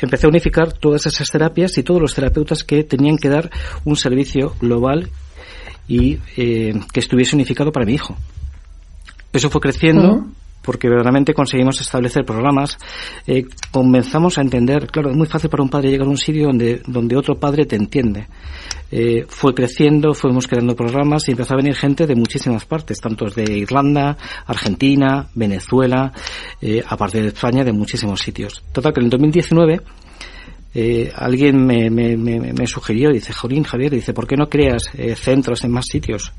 empecé 0.00 0.26
a 0.26 0.28
unificar 0.28 0.72
todas 0.72 1.04
esas 1.06 1.28
terapias 1.28 1.76
y 1.78 1.82
todos 1.82 2.00
los 2.00 2.14
terapeutas 2.14 2.62
que 2.62 2.84
tenían 2.84 3.16
que 3.16 3.28
dar 3.28 3.50
un 3.84 3.96
servicio 3.96 4.54
global 4.60 5.10
y 5.88 6.18
que 6.18 7.00
estuviese 7.00 7.34
unificado 7.34 7.72
para 7.72 7.84
mi 7.84 7.94
hijo. 7.94 8.16
Eso 9.32 9.50
fue 9.50 9.60
creciendo 9.60 10.28
porque 10.62 10.88
verdaderamente 10.88 11.34
conseguimos 11.34 11.80
establecer 11.80 12.24
programas, 12.24 12.76
eh, 13.26 13.44
comenzamos 13.70 14.38
a 14.38 14.42
entender, 14.42 14.86
claro, 14.86 15.10
es 15.10 15.16
muy 15.16 15.26
fácil 15.26 15.50
para 15.50 15.62
un 15.62 15.70
padre 15.70 15.90
llegar 15.90 16.06
a 16.06 16.10
un 16.10 16.16
sitio 16.16 16.46
donde, 16.46 16.82
donde 16.86 17.16
otro 17.16 17.36
padre 17.36 17.64
te 17.64 17.76
entiende. 17.76 18.26
Eh, 18.90 19.26
fue 19.28 19.54
creciendo, 19.54 20.14
fuimos 20.14 20.46
creando 20.46 20.74
programas 20.74 21.28
y 21.28 21.32
empezó 21.32 21.54
a 21.54 21.58
venir 21.58 21.74
gente 21.74 22.06
de 22.06 22.14
muchísimas 22.14 22.64
partes, 22.64 23.00
tanto 23.00 23.26
de 23.26 23.44
Irlanda, 23.58 24.16
Argentina, 24.46 25.28
Venezuela, 25.34 26.12
eh, 26.60 26.82
aparte 26.86 27.20
de 27.20 27.28
España, 27.28 27.64
de 27.64 27.72
muchísimos 27.72 28.20
sitios. 28.20 28.64
Total 28.72 28.92
que 28.92 29.00
en 29.00 29.04
el 29.04 29.10
2019 29.10 29.80
eh, 30.74 31.10
alguien 31.14 31.64
me, 31.64 31.88
me, 31.90 32.16
me, 32.16 32.66
sugirió, 32.66 33.10
dice, 33.10 33.32
Jolín, 33.32 33.64
Javier, 33.64 33.90
dice, 33.92 34.12
¿por 34.12 34.26
qué 34.26 34.36
no 34.36 34.48
creas 34.48 34.90
eh, 34.94 35.14
centros 35.14 35.64
en 35.64 35.72
más 35.72 35.86
sitios? 35.86 36.32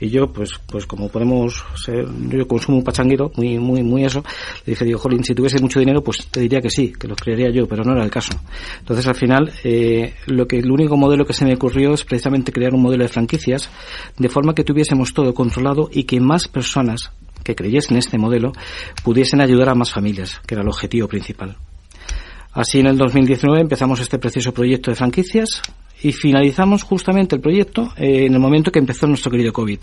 Y 0.00 0.08
yo, 0.08 0.32
pues, 0.32 0.52
pues 0.66 0.86
como 0.86 1.08
podemos 1.08 1.62
ser, 1.76 2.06
yo 2.30 2.48
consumo 2.48 2.78
un 2.78 2.84
pachanguero, 2.84 3.30
muy, 3.36 3.58
muy, 3.58 3.82
muy 3.82 4.04
eso, 4.04 4.24
le 4.64 4.72
dije, 4.72 4.84
digo, 4.84 4.98
Jolín, 4.98 5.22
si 5.22 5.34
tuviese 5.34 5.60
mucho 5.60 5.80
dinero, 5.80 6.02
pues 6.02 6.26
te 6.28 6.40
diría 6.40 6.60
que 6.60 6.70
sí, 6.70 6.92
que 6.92 7.06
los 7.06 7.18
crearía 7.18 7.50
yo, 7.50 7.66
pero 7.68 7.84
no 7.84 7.92
era 7.92 8.04
el 8.04 8.10
caso. 8.10 8.32
Entonces, 8.78 9.06
al 9.06 9.14
final, 9.14 9.52
eh, 9.64 10.14
lo 10.26 10.46
que, 10.46 10.58
el 10.58 10.70
único 10.70 10.96
modelo 10.96 11.26
que 11.26 11.34
se 11.34 11.44
me 11.44 11.54
ocurrió 11.54 11.92
es 11.92 12.04
precisamente 12.04 12.52
crear 12.52 12.74
un 12.74 12.82
modelo 12.82 13.02
de 13.02 13.08
franquicias, 13.08 13.68
de 14.16 14.28
forma 14.28 14.54
que 14.54 14.64
tuviésemos 14.64 15.12
todo 15.12 15.34
controlado 15.34 15.90
y 15.92 16.04
que 16.04 16.20
más 16.20 16.48
personas 16.48 17.12
que 17.44 17.54
creyesen 17.54 17.92
en 17.92 17.98
este 17.98 18.18
modelo 18.18 18.52
pudiesen 19.04 19.40
ayudar 19.40 19.68
a 19.68 19.74
más 19.74 19.92
familias, 19.92 20.40
que 20.46 20.54
era 20.54 20.62
el 20.62 20.68
objetivo 20.68 21.06
principal. 21.06 21.56
Así 22.52 22.80
en 22.80 22.86
el 22.86 22.96
2019 22.96 23.60
empezamos 23.60 24.00
este 24.00 24.18
precioso 24.18 24.52
proyecto 24.52 24.90
de 24.90 24.96
franquicias 24.96 25.62
y 26.02 26.12
finalizamos 26.12 26.82
justamente 26.82 27.36
el 27.36 27.42
proyecto 27.42 27.92
eh, 27.96 28.26
en 28.26 28.34
el 28.34 28.40
momento 28.40 28.70
que 28.70 28.78
empezó 28.78 29.06
nuestro 29.06 29.30
querido 29.30 29.52
COVID. 29.52 29.78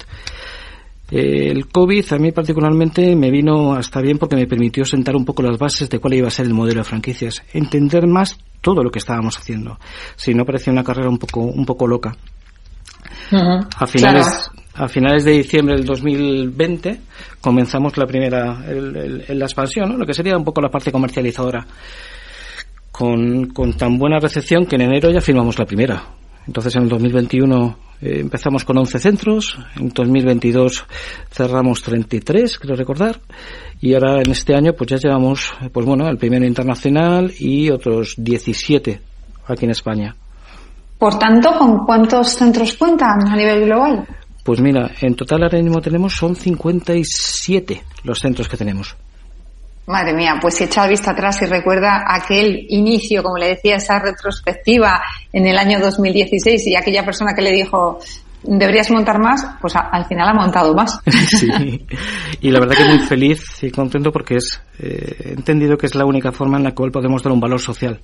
Eh, 1.11 1.51
el 1.51 1.67
COVID 1.67 2.13
a 2.13 2.17
mí 2.17 2.31
particularmente 2.31 3.15
me 3.15 3.29
vino 3.29 3.73
hasta 3.73 4.01
bien 4.01 4.17
porque 4.17 4.35
me 4.35 4.47
permitió 4.47 4.85
sentar 4.85 5.15
un 5.15 5.23
poco 5.25 5.43
las 5.43 5.57
bases 5.57 5.89
de 5.89 5.99
cuál 5.99 6.15
iba 6.15 6.27
a 6.27 6.31
ser 6.31 6.47
el 6.47 6.53
modelo 6.53 6.79
de 6.79 6.85
franquicias, 6.85 7.43
entender 7.53 8.07
más 8.07 8.37
todo 8.61 8.83
lo 8.83 8.89
que 8.89 8.99
estábamos 8.99 9.37
haciendo. 9.37 9.77
Si 10.15 10.33
no 10.33 10.45
parecía 10.45 10.73
una 10.73 10.83
carrera 10.83 11.09
un 11.09 11.19
poco 11.19 11.41
un 11.41 11.65
poco 11.65 11.85
loca. 11.85 12.15
a 13.31 13.87
finales 13.87 14.49
a 14.77 14.87
finales 14.89 15.23
de 15.23 15.31
diciembre 15.31 15.75
del 15.75 15.85
2020 15.85 16.99
comenzamos 17.39 17.97
la 17.97 18.05
primera, 18.05 18.59
la 18.59 19.45
expansión, 19.45 19.97
lo 19.97 20.05
que 20.05 20.13
sería 20.13 20.35
un 20.35 20.43
poco 20.43 20.59
la 20.61 20.69
parte 20.69 20.91
comercializadora, 20.91 21.65
con, 22.97 23.47
con 23.47 23.73
tan 23.73 23.97
buena 23.97 24.19
recepción 24.19 24.65
que 24.65 24.77
en 24.77 24.83
enero 24.83 25.11
ya 25.11 25.19
firmamos 25.19 25.59
la 25.59 25.65
primera. 25.65 26.01
Entonces 26.47 26.73
en 26.77 26.83
el 26.83 26.89
2021 26.89 27.77
eh, 28.01 28.19
empezamos 28.21 28.63
con 28.63 28.77
11 28.77 28.99
centros, 28.99 29.57
en 29.77 29.89
2022 29.89 30.85
cerramos 31.29 31.81
33, 31.81 32.57
creo 32.57 32.75
recordar, 32.77 33.19
y 33.81 33.93
ahora 33.95 34.21
en 34.21 34.31
este 34.31 34.55
año 34.55 34.71
pues 34.73 34.91
ya 34.91 34.97
llevamos, 34.97 35.51
pues 35.73 35.85
bueno, 35.85 36.07
el 36.07 36.17
primero 36.17 36.45
internacional 36.45 37.33
y 37.37 37.69
otros 37.69 38.15
17 38.17 39.01
aquí 39.47 39.65
en 39.65 39.71
España. 39.71 40.15
Por 40.97 41.19
tanto, 41.19 41.51
¿con 41.57 41.85
cuántos 41.85 42.29
centros 42.29 42.75
cuentan 42.75 43.27
a 43.27 43.35
nivel 43.35 43.65
global? 43.65 44.07
Pues 44.41 44.61
mira, 44.61 44.91
en 45.01 45.15
total 45.15 45.43
ahora 45.43 45.61
mismo 45.61 45.81
tenemos, 45.81 46.13
son 46.13 46.35
57 46.35 47.83
los 48.03 48.19
centros 48.19 48.47
que 48.47 48.55
tenemos. 48.55 48.95
Madre 49.87 50.13
mía, 50.13 50.39
pues 50.41 50.55
si 50.55 50.63
echa 50.63 50.87
vista 50.87 51.11
atrás 51.11 51.39
y 51.43 51.45
recuerda 51.45 52.05
aquel 52.07 52.65
inicio, 52.69 53.21
como 53.21 53.37
le 53.37 53.49
decía, 53.49 53.75
esa 53.75 53.99
retrospectiva 53.99 55.01
en 55.31 55.45
el 55.45 55.57
año 55.57 55.79
2016 55.79 56.67
y 56.67 56.75
aquella 56.75 57.05
persona 57.05 57.35
que 57.35 57.43
le 57.43 57.51
dijo, 57.51 57.99
deberías 58.41 58.89
montar 58.89 59.19
más, 59.19 59.45
pues 59.61 59.75
al 59.75 60.05
final 60.05 60.29
ha 60.29 60.33
montado 60.33 60.73
más. 60.73 60.99
Sí, 61.27 61.85
y 62.41 62.49
la 62.49 62.59
verdad 62.59 62.75
que 62.77 62.85
muy 62.85 62.99
feliz 62.99 63.63
y 63.63 63.69
contento 63.69 64.11
porque 64.11 64.37
es, 64.37 64.59
eh, 64.79 65.15
he 65.19 65.33
entendido 65.33 65.77
que 65.77 65.85
es 65.85 65.93
la 65.93 66.05
única 66.05 66.31
forma 66.31 66.57
en 66.57 66.63
la 66.63 66.73
cual 66.73 66.91
podemos 66.91 67.21
dar 67.21 67.33
un 67.33 67.39
valor 67.39 67.61
social. 67.61 68.01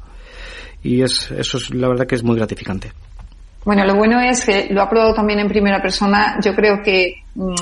Y 0.83 1.01
es, 1.01 1.31
eso 1.31 1.57
es 1.57 1.71
la 1.71 1.87
verdad 1.87 2.05
que 2.05 2.15
es 2.15 2.23
muy 2.23 2.35
gratificante. 2.35 2.91
Bueno, 3.63 3.85
lo 3.85 3.95
bueno 3.95 4.19
es 4.19 4.43
que 4.43 4.67
lo 4.71 4.81
ha 4.81 4.89
probado 4.89 5.13
también 5.13 5.39
en 5.39 5.47
primera 5.47 5.81
persona. 5.81 6.37
Yo 6.43 6.55
creo 6.55 6.81
que 6.83 7.23
mm, 7.35 7.53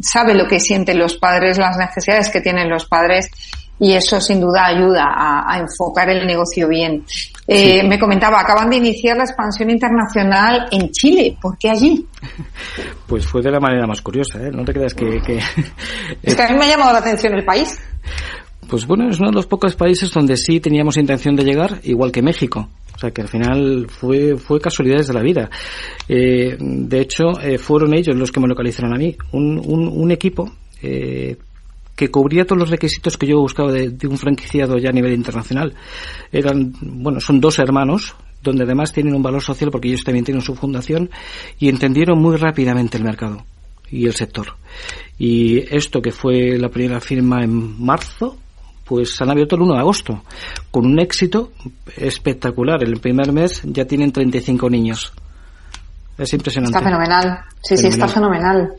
sabe 0.00 0.34
lo 0.34 0.46
que 0.46 0.60
sienten 0.60 0.98
los 0.98 1.16
padres, 1.16 1.56
las 1.56 1.78
necesidades 1.78 2.28
que 2.28 2.42
tienen 2.42 2.68
los 2.68 2.84
padres 2.86 3.30
y 3.78 3.92
eso 3.92 4.20
sin 4.20 4.40
duda 4.40 4.66
ayuda 4.66 5.04
a, 5.14 5.58
enfocar 5.58 6.08
el 6.10 6.26
negocio 6.26 6.68
bien. 6.68 7.04
Eh, 7.46 7.86
me 7.86 7.98
comentaba, 7.98 8.40
acaban 8.40 8.70
de 8.70 8.76
iniciar 8.76 9.16
la 9.16 9.24
expansión 9.24 9.70
internacional 9.70 10.66
en 10.70 10.90
Chile. 10.90 11.36
¿Por 11.40 11.58
qué 11.58 11.70
allí? 11.70 12.06
Pues 13.06 13.24
fue 13.24 13.40
de 13.40 13.52
la 13.52 13.60
manera 13.60 13.86
más 13.86 14.02
curiosa, 14.02 14.42
¿eh? 14.42 14.50
No 14.50 14.64
te 14.64 14.72
creas 14.72 14.92
que... 14.92 15.20
que... 15.24 15.38
es 16.22 16.34
que 16.34 16.42
a 16.42 16.48
mí 16.48 16.56
me 16.58 16.64
ha 16.64 16.70
llamado 16.70 16.92
la 16.92 16.98
atención 16.98 17.34
el 17.34 17.44
país. 17.44 17.78
Pues 18.68 18.84
bueno, 18.84 19.08
es 19.08 19.20
uno 19.20 19.30
de 19.30 19.36
los 19.36 19.46
pocos 19.46 19.76
países 19.76 20.10
donde 20.10 20.36
sí 20.36 20.58
teníamos 20.58 20.96
intención 20.96 21.36
de 21.36 21.44
llegar, 21.44 21.78
igual 21.84 22.10
que 22.10 22.20
México. 22.20 22.68
O 22.96 22.98
sea 22.98 23.12
que 23.12 23.22
al 23.22 23.28
final 23.28 23.86
fue, 23.88 24.36
fue 24.36 24.60
casualidades 24.60 25.06
de 25.06 25.14
la 25.14 25.22
vida. 25.22 25.48
Eh, 26.08 26.56
de 26.58 27.00
hecho, 27.00 27.38
eh, 27.40 27.58
fueron 27.58 27.94
ellos 27.94 28.16
los 28.16 28.32
que 28.32 28.40
me 28.40 28.48
localizaron 28.48 28.94
a 28.94 28.98
mí. 28.98 29.16
Un, 29.32 29.60
un, 29.64 29.86
un 29.86 30.10
equipo 30.10 30.50
eh, 30.82 31.36
que 31.96 32.10
cubría 32.10 32.44
todos 32.44 32.60
los 32.60 32.70
requisitos 32.70 33.16
que 33.16 33.26
yo 33.26 33.40
buscaba 33.40 33.72
de, 33.72 33.88
de, 33.88 34.06
un 34.06 34.18
franquiciado 34.18 34.76
ya 34.78 34.90
a 34.90 34.92
nivel 34.92 35.14
internacional. 35.14 35.74
Eran, 36.30 36.72
bueno, 36.80 37.20
son 37.20 37.40
dos 37.40 37.58
hermanos, 37.58 38.14
donde 38.42 38.64
además 38.64 38.92
tienen 38.92 39.14
un 39.14 39.22
valor 39.22 39.42
social 39.42 39.70
porque 39.70 39.88
ellos 39.88 40.04
también 40.04 40.24
tienen 40.24 40.42
su 40.42 40.54
fundación 40.54 41.10
y 41.58 41.68
entendieron 41.68 42.20
muy 42.20 42.36
rápidamente 42.36 42.98
el 42.98 43.04
mercado 43.04 43.44
y 43.90 44.06
el 44.06 44.14
sector. 44.14 44.56
Y 45.18 45.58
esto 45.74 46.00
que 46.00 46.12
fue 46.12 46.58
la 46.58 46.68
primera 46.68 47.00
firma 47.00 47.42
en 47.42 47.82
marzo, 47.82 48.36
pues 48.84 49.20
han 49.20 49.30
abierto 49.30 49.56
el 49.56 49.62
1 49.62 49.74
de 49.74 49.80
agosto, 49.80 50.22
con 50.70 50.86
un 50.86 51.00
éxito 51.00 51.52
espectacular. 51.96 52.82
El 52.82 53.00
primer 53.00 53.32
mes 53.32 53.62
ya 53.64 53.84
tienen 53.84 54.12
35 54.12 54.70
niños. 54.70 55.12
Es 56.18 56.32
impresionante. 56.32 56.78
Está 56.78 56.88
fenomenal. 56.88 57.40
Sí, 57.62 57.76
sí, 57.76 57.88
está 57.88 58.08
fenomenal. 58.08 58.74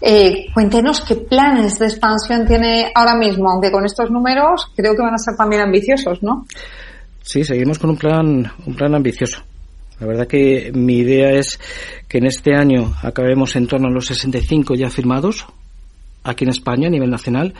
Eh, 0.00 0.46
cuéntenos 0.52 1.00
qué 1.00 1.16
planes 1.16 1.78
de 1.78 1.86
expansión 1.86 2.46
tiene 2.46 2.90
ahora 2.94 3.16
mismo, 3.16 3.50
aunque 3.50 3.70
con 3.70 3.84
estos 3.84 4.10
números 4.10 4.70
creo 4.76 4.94
que 4.94 5.02
van 5.02 5.14
a 5.14 5.18
ser 5.18 5.36
también 5.36 5.62
ambiciosos, 5.62 6.22
¿no? 6.22 6.46
Sí, 7.22 7.42
seguimos 7.42 7.78
con 7.78 7.90
un 7.90 7.96
plan, 7.96 8.52
un 8.66 8.74
plan 8.74 8.94
ambicioso. 8.94 9.42
La 9.98 10.06
verdad 10.06 10.26
que 10.26 10.70
mi 10.74 10.98
idea 10.98 11.30
es 11.30 11.58
que 12.06 12.18
en 12.18 12.26
este 12.26 12.54
año 12.54 12.94
acabemos 13.02 13.56
en 13.56 13.66
torno 13.66 13.88
a 13.88 13.90
los 13.90 14.06
65 14.06 14.74
ya 14.74 14.90
firmados, 14.90 15.46
aquí 16.26 16.44
en 16.44 16.50
España 16.50 16.88
a 16.88 16.90
nivel 16.90 17.10
nacional 17.10 17.54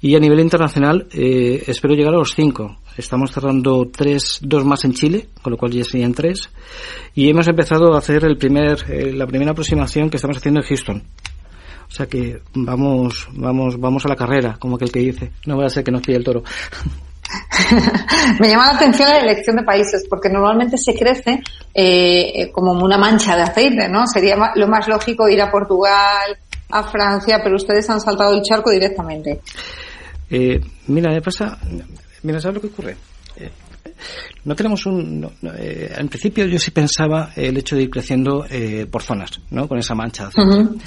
y 0.00 0.14
a 0.14 0.20
nivel 0.20 0.40
internacional 0.40 1.08
eh, 1.12 1.64
espero 1.66 1.94
llegar 1.94 2.14
a 2.14 2.18
los 2.18 2.34
5. 2.34 2.78
Estamos 2.96 3.32
cerrando 3.32 3.88
tres, 3.90 4.40
dos 4.42 4.64
más 4.64 4.84
en 4.84 4.92
Chile, 4.92 5.28
con 5.42 5.52
lo 5.52 5.56
cual 5.56 5.72
ya 5.72 5.84
serían 5.84 6.12
tres. 6.12 6.50
Y 7.14 7.30
hemos 7.30 7.48
empezado 7.48 7.94
a 7.94 7.98
hacer 7.98 8.24
el 8.24 8.36
primer, 8.36 8.84
eh, 8.90 9.12
la 9.12 9.26
primera 9.26 9.52
aproximación 9.52 10.10
que 10.10 10.16
estamos 10.16 10.36
haciendo 10.36 10.60
en 10.60 10.66
Houston. 10.66 11.02
O 11.90 11.92
sea 11.92 12.06
que 12.06 12.40
vamos, 12.54 13.28
vamos, 13.32 13.78
vamos 13.80 14.04
a 14.04 14.08
la 14.08 14.16
carrera, 14.16 14.56
como 14.60 14.76
aquel 14.76 14.92
que 14.92 15.00
dice. 15.00 15.32
No 15.46 15.58
va 15.58 15.66
a 15.66 15.70
ser 15.70 15.82
que 15.82 15.90
nos 15.90 16.02
pille 16.02 16.18
el 16.18 16.24
toro. 16.24 16.44
Me 18.40 18.48
llama 18.48 18.66
la 18.66 18.78
atención 18.78 19.08
la 19.08 19.18
elección 19.18 19.56
de 19.56 19.64
países, 19.64 20.06
porque 20.08 20.28
normalmente 20.28 20.78
se 20.78 20.94
crece 20.94 21.40
eh, 21.74 22.50
como 22.52 22.72
una 22.72 22.96
mancha 22.96 23.36
de 23.36 23.42
aceite, 23.42 23.88
¿no? 23.88 24.06
Sería 24.06 24.36
lo 24.54 24.68
más 24.68 24.86
lógico 24.86 25.28
ir 25.28 25.42
a 25.42 25.50
Portugal, 25.50 26.38
a 26.70 26.82
Francia, 26.84 27.40
pero 27.42 27.56
ustedes 27.56 27.90
han 27.90 28.00
saltado 28.00 28.34
el 28.34 28.42
charco 28.42 28.70
directamente. 28.70 29.40
Eh, 30.30 30.60
mira, 30.86 31.10
me 31.12 31.20
pasa, 31.20 31.58
mira, 32.22 32.40
¿sabes 32.40 32.54
lo 32.56 32.60
que 32.60 32.66
ocurre? 32.68 32.96
Eh, 33.36 33.50
no 34.44 34.54
tenemos 34.54 34.86
un. 34.86 35.28
eh, 35.56 35.92
en 35.98 36.08
principio 36.08 36.46
yo 36.46 36.58
sí 36.58 36.70
pensaba 36.70 37.30
el 37.34 37.56
hecho 37.56 37.74
de 37.76 37.82
ir 37.82 37.90
creciendo 37.90 38.46
eh, 38.48 38.86
por 38.90 39.02
zonas, 39.02 39.40
¿no? 39.50 39.66
Con 39.66 39.78
esa 39.78 39.94
mancha. 39.94 40.24
de 40.24 40.28
aceite. 40.28 40.84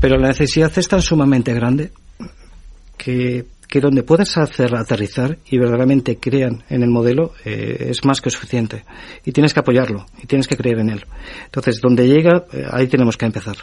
Pero 0.00 0.16
la 0.16 0.28
necesidad 0.28 0.70
es 0.76 0.88
tan 0.88 1.02
sumamente 1.02 1.52
grande 1.54 1.92
que, 2.96 3.46
que 3.68 3.80
donde 3.80 4.02
puedas 4.02 4.36
hacer 4.38 4.74
aterrizar 4.74 5.38
y 5.50 5.58
verdaderamente 5.58 6.18
crean 6.18 6.64
en 6.70 6.82
el 6.82 6.90
modelo 6.90 7.32
eh, 7.44 7.88
es 7.90 8.04
más 8.04 8.20
que 8.20 8.30
suficiente. 8.30 8.84
Y 9.24 9.32
tienes 9.32 9.52
que 9.52 9.60
apoyarlo 9.60 10.06
y 10.22 10.26
tienes 10.26 10.48
que 10.48 10.56
creer 10.56 10.78
en 10.78 10.90
él. 10.90 11.06
Entonces, 11.44 11.80
donde 11.80 12.06
llega, 12.06 12.44
eh, 12.52 12.66
ahí 12.70 12.86
tenemos 12.86 13.16
que 13.16 13.26
empezar. 13.26 13.56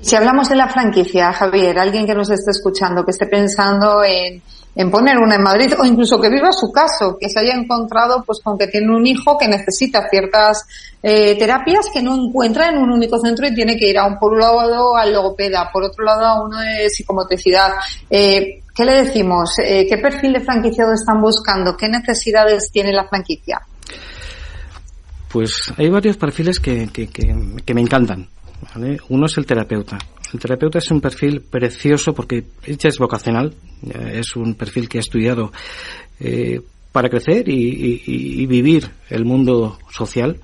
Si 0.00 0.14
hablamos 0.14 0.48
de 0.48 0.56
la 0.56 0.68
franquicia, 0.68 1.32
Javier, 1.32 1.78
alguien 1.78 2.06
que 2.06 2.14
nos 2.14 2.30
esté 2.30 2.50
escuchando, 2.50 3.04
que 3.04 3.12
esté 3.12 3.26
pensando 3.26 4.02
en, 4.04 4.42
en 4.76 4.90
poner 4.90 5.16
una 5.16 5.36
en 5.36 5.42
Madrid 5.42 5.72
o 5.78 5.84
incluso 5.86 6.20
que 6.20 6.28
viva 6.28 6.52
su 6.52 6.70
caso, 6.70 7.16
que 7.18 7.30
se 7.30 7.40
haya 7.40 7.54
encontrado 7.54 8.22
pues 8.24 8.40
con 8.44 8.58
que 8.58 8.68
tiene 8.68 8.94
un 8.94 9.06
hijo 9.06 9.38
que 9.38 9.48
necesita 9.48 10.06
ciertas 10.10 10.66
eh, 11.02 11.34
terapias 11.38 11.86
que 11.92 12.02
no 12.02 12.14
encuentra 12.14 12.68
en 12.68 12.78
un 12.78 12.90
único 12.90 13.18
centro 13.18 13.46
y 13.48 13.54
tiene 13.54 13.76
que 13.78 13.88
ir 13.88 13.98
a 13.98 14.06
un 14.06 14.18
por 14.18 14.34
un 14.34 14.40
lado 14.40 14.94
al 14.94 15.12
logopeda, 15.14 15.70
por 15.72 15.82
otro 15.82 16.04
lado 16.04 16.26
a 16.26 16.44
uno 16.44 16.60
de 16.60 16.90
psicomotricidad. 16.90 17.72
Eh, 18.10 18.62
¿Qué 18.74 18.84
le 18.84 19.04
decimos? 19.04 19.58
Eh, 19.58 19.86
¿Qué 19.88 19.96
perfil 19.96 20.34
de 20.34 20.40
franquiciado 20.40 20.92
están 20.92 21.22
buscando? 21.22 21.74
¿Qué 21.74 21.88
necesidades 21.88 22.70
tiene 22.70 22.92
la 22.92 23.08
franquicia? 23.08 23.58
Pues 25.32 25.72
hay 25.78 25.88
varios 25.88 26.18
perfiles 26.18 26.60
que, 26.60 26.88
que, 26.92 27.08
que, 27.08 27.34
que 27.64 27.74
me 27.74 27.80
encantan. 27.80 28.28
¿Vale? 28.74 28.98
Uno 29.08 29.26
es 29.26 29.36
el 29.38 29.46
terapeuta. 29.46 29.98
El 30.32 30.40
terapeuta 30.40 30.78
es 30.78 30.90
un 30.90 31.00
perfil 31.00 31.40
precioso 31.40 32.12
porque 32.12 32.44
ya 32.66 32.88
es 32.88 32.98
vocacional, 32.98 33.54
es 34.12 34.34
un 34.36 34.54
perfil 34.54 34.88
que 34.88 34.98
ha 34.98 35.00
estudiado 35.00 35.52
eh, 36.18 36.60
para 36.92 37.08
crecer 37.08 37.48
y, 37.48 38.46
vivir 38.46 38.88
el 39.10 39.24
mundo 39.24 39.78
social. 39.90 40.40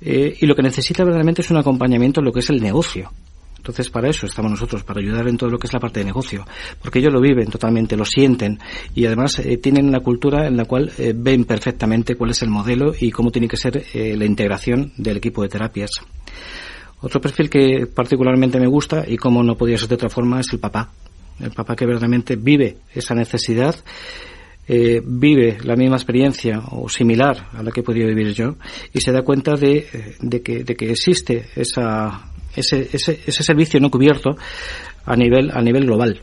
Eh, 0.00 0.36
y 0.40 0.46
lo 0.46 0.54
que 0.54 0.62
necesita 0.62 1.04
verdaderamente 1.04 1.42
es 1.42 1.50
un 1.50 1.56
acompañamiento 1.56 2.20
en 2.20 2.26
lo 2.26 2.32
que 2.32 2.40
es 2.40 2.50
el 2.50 2.60
negocio. 2.60 3.10
Entonces, 3.56 3.88
para 3.88 4.10
eso 4.10 4.26
estamos 4.26 4.50
nosotros, 4.50 4.84
para 4.84 5.00
ayudar 5.00 5.26
en 5.26 5.38
todo 5.38 5.48
lo 5.48 5.58
que 5.58 5.66
es 5.66 5.72
la 5.72 5.80
parte 5.80 6.00
de 6.00 6.06
negocio, 6.06 6.44
porque 6.82 6.98
ellos 6.98 7.12
lo 7.12 7.20
viven 7.20 7.46
totalmente, 7.46 7.96
lo 7.96 8.04
sienten 8.04 8.58
y 8.94 9.06
además 9.06 9.38
eh, 9.38 9.56
tienen 9.56 9.86
una 9.86 10.00
cultura 10.00 10.46
en 10.46 10.58
la 10.58 10.66
cual 10.66 10.92
ven 11.14 11.46
perfectamente 11.46 12.16
cuál 12.16 12.32
es 12.32 12.42
el 12.42 12.50
modelo 12.50 12.92
y 12.98 13.10
cómo 13.10 13.30
tiene 13.30 13.48
que 13.48 13.56
ser 13.56 13.82
la 13.94 14.26
integración 14.26 14.92
del 14.98 15.16
equipo 15.16 15.42
de 15.42 15.48
terapias. 15.48 15.90
Otro 17.04 17.20
perfil 17.20 17.50
que 17.50 17.86
particularmente 17.86 18.58
me 18.58 18.66
gusta 18.66 19.04
y 19.06 19.18
como 19.18 19.42
no 19.42 19.56
podía 19.56 19.76
ser 19.76 19.90
de 19.90 19.96
otra 19.96 20.08
forma 20.08 20.40
es 20.40 20.50
el 20.54 20.58
papá. 20.58 20.90
El 21.38 21.50
papá 21.50 21.76
que 21.76 21.84
verdaderamente 21.84 22.36
vive 22.36 22.78
esa 22.94 23.14
necesidad, 23.14 23.76
eh, 24.66 25.02
vive 25.04 25.58
la 25.64 25.76
misma 25.76 25.96
experiencia 25.96 26.62
o 26.70 26.88
similar 26.88 27.48
a 27.52 27.62
la 27.62 27.70
que 27.70 27.80
he 27.80 27.82
podido 27.82 28.08
vivir 28.08 28.32
yo 28.32 28.56
y 28.90 29.02
se 29.02 29.12
da 29.12 29.20
cuenta 29.20 29.54
de, 29.54 30.16
de, 30.18 30.40
que, 30.40 30.64
de 30.64 30.74
que 30.74 30.92
existe 30.92 31.44
esa, 31.54 32.32
ese, 32.56 32.88
ese, 32.90 33.20
ese 33.26 33.42
servicio 33.42 33.78
no 33.80 33.90
cubierto 33.90 34.38
a 35.04 35.14
nivel, 35.14 35.50
a 35.52 35.60
nivel 35.60 35.84
global. 35.84 36.22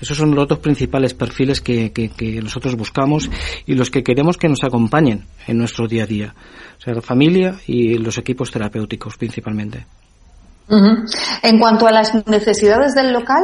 Esos 0.00 0.16
son 0.16 0.34
los 0.34 0.48
dos 0.48 0.58
principales 0.58 1.14
perfiles 1.14 1.60
que, 1.60 2.40
nosotros 2.42 2.76
buscamos 2.76 3.30
y 3.66 3.74
los 3.74 3.90
que 3.90 4.02
queremos 4.02 4.36
que 4.36 4.48
nos 4.48 4.62
acompañen 4.64 5.24
en 5.46 5.58
nuestro 5.58 5.86
día 5.88 6.04
a 6.04 6.06
día. 6.06 6.34
O 6.78 6.80
sea, 6.80 6.94
la 6.94 7.02
familia 7.02 7.56
y 7.66 7.98
los 7.98 8.18
equipos 8.18 8.50
terapéuticos 8.50 9.16
principalmente. 9.16 9.86
En 10.68 11.58
cuanto 11.58 11.86
a 11.86 11.92
las 11.92 12.12
necesidades 12.26 12.94
del 12.94 13.12
local. 13.12 13.42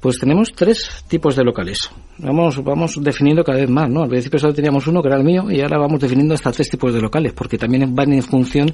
Pues 0.00 0.18
tenemos 0.18 0.52
tres 0.52 1.04
tipos 1.08 1.34
de 1.34 1.42
locales. 1.42 1.90
Vamos, 2.18 2.62
vamos 2.62 2.96
definiendo 3.00 3.42
cada 3.42 3.58
vez 3.58 3.68
más, 3.68 3.90
¿no? 3.90 4.02
Al 4.02 4.08
principio 4.08 4.38
solo 4.38 4.54
teníamos 4.54 4.86
uno, 4.86 5.02
que 5.02 5.08
era 5.08 5.18
el 5.18 5.24
mío, 5.24 5.50
y 5.50 5.60
ahora 5.60 5.78
vamos 5.78 6.00
definiendo 6.00 6.34
hasta 6.34 6.52
tres 6.52 6.70
tipos 6.70 6.94
de 6.94 7.00
locales, 7.00 7.32
porque 7.32 7.58
también 7.58 7.94
van 7.94 8.12
en 8.12 8.22
función 8.22 8.72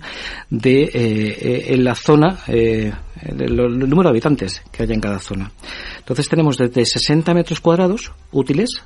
de 0.50 0.82
eh, 0.82 0.90
eh, 0.94 1.64
en 1.68 1.84
la 1.84 1.94
zona, 1.94 2.40
eh, 2.48 2.92
el, 3.22 3.56
número 3.56 4.04
de 4.04 4.08
habitantes 4.10 4.62
que 4.70 4.82
haya 4.82 4.94
en 4.94 5.00
cada 5.00 5.18
zona. 5.18 5.50
Entonces 5.98 6.28
tenemos 6.28 6.58
desde 6.58 6.84
60 6.84 7.32
metros 7.32 7.60
cuadrados 7.60 8.12
útiles 8.30 8.82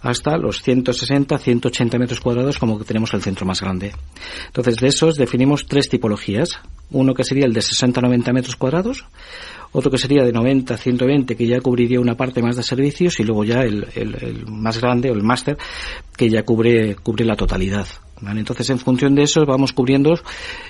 hasta 0.00 0.36
los 0.36 0.62
160, 0.62 1.38
180 1.38 1.98
metros 1.98 2.20
cuadrados 2.20 2.58
como 2.58 2.78
que 2.78 2.84
tenemos 2.84 3.12
el 3.14 3.22
centro 3.22 3.46
más 3.46 3.60
grande. 3.60 3.92
Entonces 4.46 4.76
de 4.76 4.88
esos 4.88 5.16
definimos 5.16 5.66
tres 5.66 5.88
tipologías. 5.88 6.60
Uno 6.90 7.14
que 7.14 7.24
sería 7.24 7.44
el 7.44 7.52
de 7.52 7.60
60-90 7.60 8.32
metros 8.32 8.56
cuadrados, 8.56 9.04
otro 9.72 9.90
que 9.90 9.98
sería 9.98 10.24
de 10.24 10.32
90 10.32 10.74
a 10.74 10.76
120 10.76 11.36
que 11.36 11.46
ya 11.46 11.60
cubriría 11.60 12.00
una 12.00 12.16
parte 12.16 12.42
más 12.42 12.56
de 12.56 12.62
servicios 12.62 13.18
y 13.20 13.24
luego 13.24 13.44
ya 13.44 13.62
el, 13.62 13.86
más 14.46 14.80
grande 14.80 15.10
o 15.10 15.14
el 15.14 15.22
máster 15.22 15.56
que 16.16 16.28
ya 16.28 16.42
cubre, 16.42 16.96
cubre 16.96 17.24
la 17.24 17.36
totalidad. 17.36 17.86
Entonces, 18.26 18.68
en 18.70 18.78
función 18.78 19.14
de 19.14 19.22
eso, 19.22 19.44
vamos 19.46 19.72
cubriendo 19.72 20.14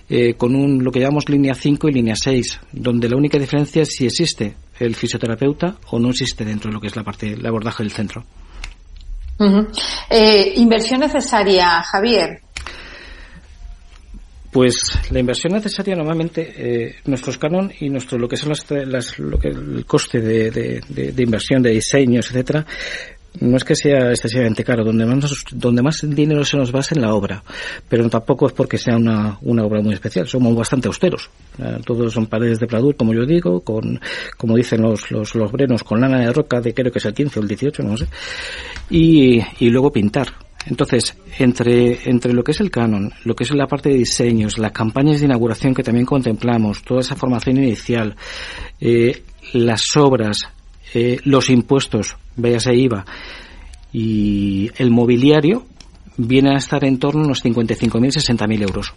eh, 0.09 0.35
con 0.35 0.55
un, 0.55 0.85
lo 0.85 0.91
que 0.91 1.01
llamamos 1.01 1.29
línea 1.29 1.55
5 1.55 1.89
y 1.89 1.93
línea 1.93 2.15
6, 2.15 2.61
donde 2.73 3.09
la 3.09 3.17
única 3.17 3.39
diferencia 3.39 3.83
es 3.83 3.95
si 3.97 4.05
existe 4.05 4.55
el 4.79 4.95
fisioterapeuta 4.95 5.77
o 5.91 5.99
no 5.99 6.11
existe 6.11 6.45
dentro 6.45 6.69
de 6.69 6.75
lo 6.75 6.81
que 6.81 6.89
es 6.89 6.97
la 6.97 7.05
parte, 7.05 7.33
el 7.33 7.47
abordaje 7.47 7.83
del 7.83 7.93
centro. 7.93 8.25
Eh, 10.11 10.55
inversión 10.57 11.01
necesaria, 11.01 11.81
Javier. 11.83 12.41
Pues 14.59 14.99
la 15.13 15.21
inversión 15.21 15.53
necesaria 15.53 15.95
normalmente, 15.95 16.53
eh, 16.57 16.97
nuestros 17.05 17.39
canon 17.39 17.71
y 17.79 17.89
nuestro 17.89 18.19
lo 18.19 18.27
que 18.27 18.37
son 18.37 18.49
las, 18.49 19.17
lo 19.21 19.39
que 19.39 19.51
el 19.51 19.85
coste 19.87 20.21
de, 20.21 20.51
de, 20.51 21.23
inversión, 21.23 21.63
de 21.63 21.71
diseños, 21.71 22.29
etcétera, 22.29 22.67
no 23.39 23.57
es 23.57 23.63
que 23.63 23.77
sea 23.77 24.11
excesivamente 24.11 24.65
caro, 24.65 24.83
donde 24.83 25.07
más, 25.07 25.45
donde 25.53 25.81
más 25.81 26.01
dinero 26.03 26.45
se 26.45 26.57
nos 26.57 26.73
basa 26.73 26.97
en 26.97 27.03
la 27.03 27.15
obra, 27.15 27.41
pero 27.89 28.11
tampoco 28.11 28.49
es 28.49 28.53
porque 28.53 28.79
sea 28.79 28.97
una, 28.97 29.39
una 29.43 29.63
obra 29.63 29.81
muy 29.81 29.95
especial, 29.95 30.27
somos 30.27 30.57
bastante 30.57 30.89
austeros. 30.89 31.31
todos 31.85 32.13
son 32.13 32.27
paredes 32.27 32.59
de 32.59 32.67
pladur, 32.67 32.97
como 32.97 33.15
yo 33.15 33.25
digo, 33.25 33.61
con, 33.61 34.01
como 34.37 34.57
dicen 34.57 34.83
los, 34.83 35.09
los, 35.13 35.37
los 35.37 35.53
brenos, 35.53 35.85
con 35.85 36.01
lana 36.01 36.19
de 36.19 36.33
roca 36.33 36.61
de 36.61 36.75
creo 36.75 36.91
que 36.91 36.99
es 36.99 37.05
el 37.05 37.15
15 37.15 37.39
o 37.39 37.43
el 37.43 37.49
18, 37.49 37.83
no 37.85 37.97
sé, 37.97 38.09
y, 38.91 39.39
y 39.61 39.71
luego 39.71 39.93
pintar 39.93 40.48
entonces, 40.67 41.17
entre, 41.39 42.11
entre 42.11 42.33
lo 42.33 42.43
que 42.43 42.53
es 42.53 42.61
el 42.61 42.71
canon, 42.71 43.13
lo 43.25 43.35
que 43.35 43.45
es 43.45 43.55
la 43.55 43.67
parte 43.67 43.89
de 43.91 43.97
diseños, 43.97 44.59
las 44.59 44.73
campañas 44.73 45.21
de 45.21 45.27
inauguración 45.27 45.75
que 45.75 45.83
también 45.83 46.07
contemplamos, 46.07 46.83
toda 46.83 47.01
esa 47.01 47.17
formación 47.17 47.57
inicial, 47.59 48.17
eh, 48.81 49.23
las 49.53 49.97
obras, 49.97 50.49
eh, 50.95 51.21
los 51.25 51.49
impuestos, 51.51 52.17
véase 52.37 52.75
IVA, 52.75 53.05
y 53.93 54.71
el 54.77 54.91
mobiliario, 54.91 55.65
viene 56.17 56.55
a 56.55 56.59
estar 56.59 56.85
en 56.85 56.99
torno 56.99 57.23
a 57.23 57.27
unos 57.27 57.45
55.000, 57.45 58.37
60.000 58.37 58.63
euros. 58.63 58.93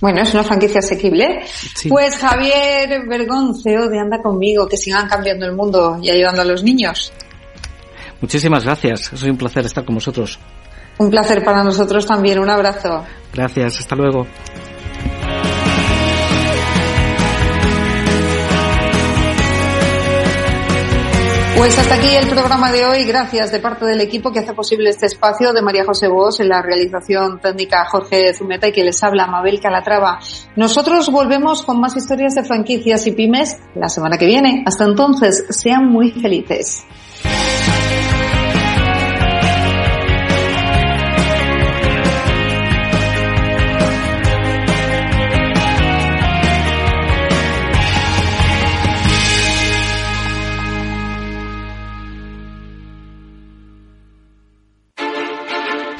Bueno, 0.00 0.20
es 0.20 0.34
una 0.34 0.42
franquicia 0.42 0.80
asequible. 0.80 1.44
Pues 1.88 2.16
Javier 2.16 3.06
Vergón, 3.08 3.54
CEO 3.54 3.88
de 3.88 3.98
Anda 3.98 4.20
Conmigo, 4.20 4.66
que 4.66 4.76
sigan 4.76 5.08
cambiando 5.08 5.46
el 5.46 5.54
mundo 5.54 5.98
y 6.02 6.10
ayudando 6.10 6.42
a 6.42 6.44
los 6.44 6.62
niños. 6.62 7.12
Muchísimas 8.24 8.64
gracias. 8.64 9.12
Es 9.12 9.22
un 9.22 9.36
placer 9.36 9.66
estar 9.66 9.84
con 9.84 9.96
vosotros. 9.96 10.38
Un 10.96 11.10
placer 11.10 11.44
para 11.44 11.62
nosotros 11.62 12.06
también. 12.06 12.38
Un 12.38 12.48
abrazo. 12.48 13.04
Gracias. 13.34 13.80
Hasta 13.80 13.94
luego. 13.94 14.26
Pues 21.58 21.78
hasta 21.78 21.96
aquí 21.96 22.16
el 22.16 22.26
programa 22.30 22.72
de 22.72 22.86
hoy. 22.86 23.04
Gracias 23.04 23.52
de 23.52 23.58
parte 23.60 23.84
del 23.84 24.00
equipo 24.00 24.32
que 24.32 24.38
hace 24.38 24.54
posible 24.54 24.88
este 24.88 25.04
espacio 25.04 25.52
de 25.52 25.60
María 25.60 25.84
José 25.84 26.08
Bos 26.08 26.40
en 26.40 26.48
la 26.48 26.62
realización 26.62 27.40
técnica 27.40 27.84
Jorge 27.90 28.32
Zumeta 28.32 28.68
y 28.68 28.72
que 28.72 28.84
les 28.84 29.02
habla 29.02 29.26
Mabel 29.26 29.60
Calatrava. 29.60 30.18
Nosotros 30.56 31.10
volvemos 31.10 31.62
con 31.62 31.78
más 31.78 31.94
historias 31.94 32.34
de 32.34 32.44
franquicias 32.44 33.06
y 33.06 33.12
pymes 33.12 33.58
la 33.74 33.90
semana 33.90 34.16
que 34.16 34.24
viene. 34.24 34.64
Hasta 34.66 34.84
entonces, 34.84 35.44
sean 35.50 35.90
muy 35.90 36.10
felices. 36.10 36.86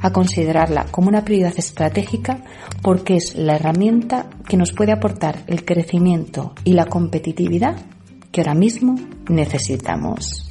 a 0.00 0.12
considerarla 0.12 0.86
como 0.90 1.08
una 1.08 1.24
prioridad 1.24 1.54
estratégica 1.56 2.44
porque 2.82 3.16
es 3.16 3.34
la 3.34 3.56
herramienta 3.56 4.26
que 4.48 4.56
nos 4.56 4.72
puede 4.72 4.92
aportar 4.92 5.42
el 5.46 5.64
crecimiento 5.64 6.54
y 6.64 6.72
la 6.72 6.86
competitividad 6.86 7.76
que 8.32 8.40
ahora 8.40 8.54
mismo 8.54 8.96
necesitamos. 9.28 10.47